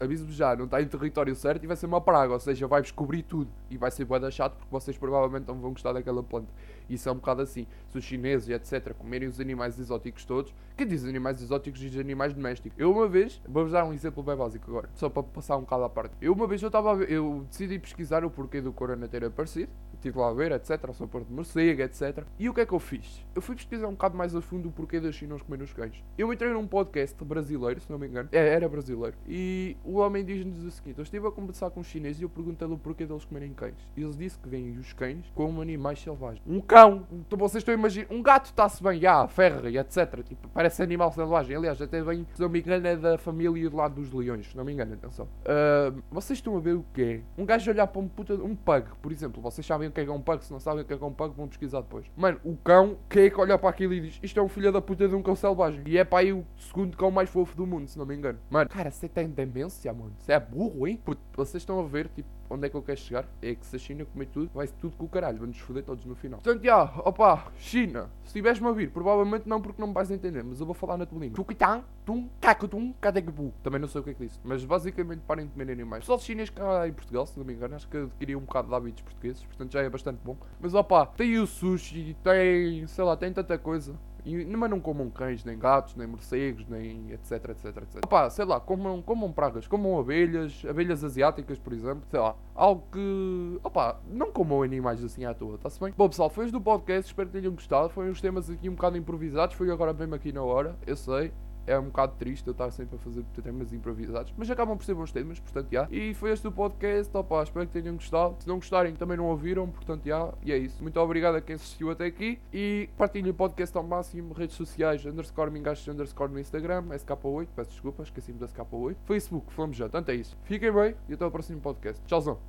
aviso-vos 0.04 0.36
já, 0.36 0.56
não 0.56 0.66
está 0.66 0.82
em 0.82 0.88
território 0.88 1.36
certo 1.36 1.64
e 1.64 1.68
vai 1.68 1.78
ser 1.78 1.86
uma 1.86 2.02
praga, 2.02 2.34
ou 2.34 2.40
seja, 2.40 2.66
vai 2.68 2.82
descobrir 2.82 3.22
tudo 3.22 3.50
e 3.70 3.78
vai 3.78 3.92
ser 3.92 4.04
boeda 4.04 4.32
chato 4.32 4.56
porque 4.56 4.72
vocês 4.72 4.98
provavelmente 4.98 5.48
não 5.48 5.60
vão 5.60 5.72
gostar 5.72 5.94
daquela 5.94 6.24
planta. 6.24 6.52
Isso 6.90 7.08
é 7.08 7.12
um 7.12 7.16
bocado 7.16 7.44
assim. 7.44 7.68
Se 7.88 7.98
os 7.98 8.04
chineses 8.04 8.50
e 8.50 8.54
etc 8.54 8.94
comerem 8.96 9.28
os 9.30 9.40
animais 9.40 9.78
exóticos 9.78 10.26
todos, 10.26 10.54
que 10.76 10.84
diz 10.84 11.06
animais 11.06 11.42
exóticos 11.42 11.80
diz 11.80 11.96
animais 11.98 12.34
domésticos. 12.34 12.78
Eu 12.80 12.92
uma 12.92 13.08
vez, 13.08 13.40
vou-vos 13.48 13.72
dar 13.72 13.86
um 13.86 13.94
exemplo 13.94 14.24
bem 14.24 14.36
básico 14.36 14.70
agora, 14.70 14.90
só 14.96 15.08
para 15.08 15.22
passar 15.22 15.58
um 15.58 15.62
bocado 15.62 15.84
à 15.84 15.90
parte. 15.90 16.16
Eu 16.20 16.34
uma 16.34 16.48
vez 16.48 16.62
eu 16.62 16.68
estava 16.68 17.04
eu 17.04 17.46
decidi 17.48 17.78
pesquisar 17.78 18.26
o 18.26 18.30
porquê 18.32 18.60
do 18.60 18.74
corona 18.74 19.08
ter 19.08 19.24
aparecido, 19.24 19.72
estive 20.02 20.18
lá 20.18 20.30
a 20.30 20.34
ver, 20.34 20.52
etc, 20.52 20.84
ao 20.88 20.94
sabor 20.94 21.24
de 21.24 21.32
morcego, 21.32 21.82
etc. 21.84 22.24
E 22.40 22.50
o 22.50 22.54
que 22.54 22.62
é 22.62 22.66
que 22.66 22.74
eu 22.74 22.80
fiz? 22.80 23.26
Eu 23.36 23.42
fui 23.42 23.56
pesquisar 23.56 23.88
um 23.88 23.92
bocado 23.92 24.18
mais 24.18 24.36
a 24.36 24.42
fundo 24.42 24.70
o 24.70 24.72
porquê 24.72 25.00
das 25.00 25.16
chinas 25.16 25.42
comer 25.42 25.62
os 25.62 25.72
cães. 25.72 26.04
Eu 26.18 26.34
entrei 26.34 26.52
num 26.52 26.68
podcast 26.68 27.24
brasileiro, 27.24 27.80
se 27.80 27.92
não 27.92 28.00
me 28.00 28.08
engano, 28.08 28.28
é, 28.32 28.48
era 28.50 28.68
brasileiro, 28.68 29.16
e 29.28 29.78
o 29.84 29.98
homem 29.98 30.26
diz-nos 30.26 30.64
o 30.64 30.72
seguinte: 30.72 30.98
Eu 30.98 31.04
estive 31.04 31.28
a 31.28 31.32
conversar 31.32 31.70
com 31.70 31.80
um 31.80 31.84
chinês 31.84 32.20
e 32.20 32.24
eu 32.24 32.30
perguntei-lhe 32.30 32.74
o 32.74 32.78
porquê 32.78 33.06
deles 33.06 33.24
comerem 33.26 33.54
cães. 33.54 33.78
E 33.96 34.02
eles 34.02 34.18
disse 34.18 34.38
que 34.40 34.50
vêm 34.50 34.78
os 34.78 34.92
cães 34.94 35.32
como 35.36 35.62
animais 35.62 36.02
selvagens. 36.02 36.42
Um 36.48 36.60
cão, 36.60 37.08
então 37.12 37.38
vocês 37.38 37.62
estão 37.62 37.74
a 37.74 37.78
imaginar, 37.78 38.08
um 38.10 38.22
gato 38.22 38.46
está-se 38.46 38.82
bem, 38.82 39.00
já, 39.00 39.28
ferra 39.28 39.70
e 39.70 39.78
etc. 39.78 40.24
Tipo, 40.24 40.50
parece 40.50 40.82
animal 40.82 41.12
selvagem. 41.12 41.56
Aliás, 41.56 41.82
até 41.82 42.02
vem, 42.02 42.26
se 42.34 42.42
não 42.42 42.50
me 42.50 42.60
engano, 42.60 42.88
é 42.88 42.96
da 42.96 43.18
família 43.18 43.70
do 43.70 43.78
lado 43.78 43.96
dos 43.96 44.12
leões. 44.12 44.48
Se 44.48 44.58
não 44.58 44.66
me 44.66 44.74
engano, 44.74 44.94
atenção. 44.94 45.26
Uh, 45.26 46.02
vocês 46.10 46.40
estão 46.40 46.58
a 46.58 46.60
ver 46.60 46.74
o 46.74 46.86
que 46.94 47.02
é? 47.02 47.22
Um 47.38 47.46
gajo 47.46 47.70
olhar 47.70 47.88
para 47.88 48.02
um 48.02 48.08
puta, 48.08 48.34
um 48.34 48.56
pug, 48.56 48.86
por 49.02 49.12
exemplo. 49.12 49.42
Vocês 49.42 49.66
sabem 49.66 49.91
o 49.92 49.94
que 49.94 50.02
é, 50.02 50.06
é 50.06 50.12
um 50.12 50.22
pug, 50.22 50.44
se 50.44 50.52
não 50.52 50.60
sabem 50.60 50.84
o 50.84 50.86
que 50.86 50.94
é, 50.94 50.98
é 51.00 51.06
um 51.06 51.14
pug, 51.14 51.36
vão 51.36 51.48
pesquisar 51.48 51.82
depois. 51.82 52.06
Mano, 52.16 52.40
o 52.44 52.56
cão, 52.58 52.98
quem 53.10 53.26
é 53.26 53.30
que 53.30 53.40
olha 53.40 53.58
para 53.58 53.70
aquilo 53.70 53.94
e 53.94 54.02
diz 54.02 54.20
isto 54.24 54.40
é 54.40 54.44
um 54.44 54.48
filho 54.48 54.72
da 54.72 54.82
puta 54.82 55.08
de 55.08 55.16
um 55.16 55.22
cão 55.22 55.36
selvagem? 55.36 55.84
E 55.86 55.98
é 55.98 56.04
para 56.04 56.20
aí 56.20 56.34
o 56.34 56.46
segundo 56.58 56.98
cão 56.98 57.12
mais 57.12 57.30
fofo 57.30 57.56
do 57.56 57.68
mundo, 57.68 57.88
se 57.88 57.98
não 57.98 58.06
me 58.06 58.16
engano. 58.16 58.40
Mano, 58.50 58.70
cara, 58.70 58.90
você 58.90 59.08
tem 59.08 59.28
demência, 59.28 59.94
mano. 59.94 60.14
Você 60.18 60.32
é 60.32 60.40
burro, 60.40 60.88
hein? 60.88 61.00
Puto, 61.04 61.22
vocês 61.46 61.62
estão 61.62 61.80
a 61.80 61.84
ver, 61.84 62.08
tipo, 62.10 62.30
onde 62.50 62.68
é 62.68 62.70
que 62.70 62.76
eu 62.76 62.82
quero 62.82 63.00
chegar? 63.00 63.26
É 63.42 63.56
que 63.56 63.66
se 63.66 63.76
a 63.76 63.80
China 63.80 64.06
comer 64.06 64.28
tudo, 64.28 64.52
vai 64.54 64.68
tudo 64.68 64.96
com 64.96 65.06
o 65.06 65.10
caralho. 65.10 65.40
Vamos 65.40 65.58
foder 65.58 65.84
todos 65.84 66.06
no 66.06 66.16
final. 66.16 66.40
Portanto, 66.40 66.64
já, 66.64 66.84
opa, 66.84 67.52
China, 67.58 68.10
se 68.24 68.28
estiveres-me 68.28 68.68
a 68.68 68.70
ouvir, 68.70 68.92
provavelmente 68.92 69.48
não 69.48 69.62
porque 69.62 69.82
não 69.82 69.88
me 69.88 69.94
vais 69.94 70.12
entender, 70.12 70.44
mas 70.44 70.60
eu 70.60 70.66
vou 70.66 70.76
falar 70.76 70.98
na 70.98 71.06
tua 71.06 71.20
língua. 71.20 71.36
Tukitang, 71.36 71.84
tum, 72.06 72.30
kakutum, 72.40 72.94
kadegabu. 72.94 73.54
Também 73.64 73.80
não 73.80 73.88
sei 73.88 74.02
o 74.02 74.04
que 74.04 74.12
é 74.12 74.14
que 74.14 74.26
disse, 74.26 74.40
mas 74.44 74.64
basicamente 74.64 75.22
parem 75.22 75.46
de 75.46 75.52
comer 75.54 75.72
animais. 75.72 76.08
Os 76.08 76.24
chineses 76.24 76.50
cá 76.50 76.88
em 76.88 76.94
Portugal, 76.94 77.26
se 77.26 77.38
não 77.38 77.46
me 77.46 77.54
engano, 77.54 77.76
acho 77.76 77.88
que 77.88 77.98
adquiriram 77.98 78.40
um 78.40 78.44
bocado 78.44 78.68
de 78.68 78.76
hábitos 78.76 79.02
portugueses, 79.02 79.44
portanto 79.44 79.72
já 79.72 79.82
é 79.82 79.90
bastante 79.90 80.20
bom. 80.24 80.38
Mas 80.60 80.74
opa, 80.74 81.06
tem 81.06 81.38
o 81.40 81.48
sushi, 81.48 82.16
tem, 82.24 82.86
sei 82.88 83.04
lá, 83.04 83.16
tem 83.16 83.32
tanta 83.32 83.58
coisa. 83.58 83.96
E, 84.26 84.46
mas 84.46 84.70
não 84.70 84.80
comam 84.80 85.10
cães, 85.10 85.44
nem 85.44 85.58
gatos, 85.58 85.96
nem 85.96 86.08
morcegos, 86.08 86.68
nem 86.68 87.12
etc, 87.12 87.50
etc, 87.50 87.66
etc. 87.66 88.06
Opa, 88.06 88.30
sei 88.30 88.46
lá, 88.46 88.60
comam, 88.60 89.02
comam 89.02 89.32
pragas, 89.32 89.68
comam 89.68 90.00
abelhas, 90.00 90.64
abelhas 90.68 91.04
asiáticas, 91.04 91.58
por 91.58 91.74
exemplo. 91.74 92.04
Sei 92.10 92.20
lá, 92.20 92.36
algo 92.56 92.84
que. 92.92 93.60
Não 94.08 94.32
comam 94.32 94.64
animais 94.64 95.04
assim 95.04 95.26
à 95.26 95.34
toa, 95.34 95.56
está-se 95.56 95.80
bem? 95.80 95.94
Bom, 95.98 96.10
pessoal, 96.10 96.30
foi 96.30 96.50
do 96.52 96.62
podcast, 96.62 97.10
espero 97.10 97.30
que 97.30 97.40
tenham 97.40 97.54
gostado. 97.54 97.90
Foram 97.90 98.10
uns 98.10 98.22
temas 98.22 98.50
aqui 98.50 98.70
um 98.70 98.76
bocado 98.76 98.98
improvisados, 98.98 99.56
foi 99.56 99.72
agora 99.72 99.94
mesmo 99.94 100.16
aqui 100.16 100.32
na 100.32 100.44
hora, 100.44 100.76
eu 100.86 100.96
sei 100.96 101.32
é 101.66 101.78
um 101.78 101.86
bocado 101.86 102.14
triste 102.18 102.48
eu 102.48 102.52
estar 102.52 102.72
sempre 102.72 102.96
a 102.96 103.00
fazer 103.00 103.24
temas 103.44 103.74
improvisados, 103.74 104.34
mas 104.38 104.50
acabam 104.50 104.78
por 104.78 104.84
ser 104.84 104.94
bons 104.94 105.12
temas, 105.12 105.40
portanto, 105.40 105.68
já. 105.72 105.88
E 105.92 106.14
foi 106.14 106.32
este 106.32 106.48
o 106.48 106.52
podcast, 106.52 107.16
opa, 107.16 107.44
espero 107.44 107.68
que 107.68 107.74
tenham 107.74 107.96
gostado. 107.96 108.36
Se 108.40 108.48
não 108.48 108.56
gostarem, 108.56 108.94
também 108.96 109.18
não 109.18 109.26
ouviram, 109.26 109.68
portanto, 109.70 110.06
já. 110.06 110.34
E 110.44 110.52
é 110.52 110.58
isso. 110.58 110.82
Muito 110.82 111.00
obrigado 111.00 111.36
a 111.36 111.42
quem 111.42 111.56
assistiu 111.56 111.92
até 111.92 112.06
aqui 112.06 112.40
e 112.54 112.90
partilhem 112.98 113.32
o 113.32 113.34
podcast 113.34 113.76
ao 113.78 113.84
máximo, 113.84 114.34
redes 114.34 114.56
sociais, 114.56 115.06
underscore 115.06 115.52
mingastos, 115.52 115.88
underscore 115.88 116.32
no 116.32 116.40
Instagram, 116.40 116.84
SK8, 116.90 117.48
peço 117.56 117.72
desculpa, 117.72 118.04
esqueci-me 118.04 118.40
da 118.40 118.48
SK8, 118.48 118.96
Facebook, 119.06 119.54
Flame 119.54 119.74
já, 119.74 119.88
tanto 119.90 120.10
é 120.12 120.16
isso. 120.16 120.38
Fiquem 120.44 120.72
bem 120.72 120.96
e 121.08 121.14
até 121.14 121.26
o 121.26 121.32
próximo 121.32 121.60
podcast. 121.62 122.02
Tchauzão. 122.06 122.42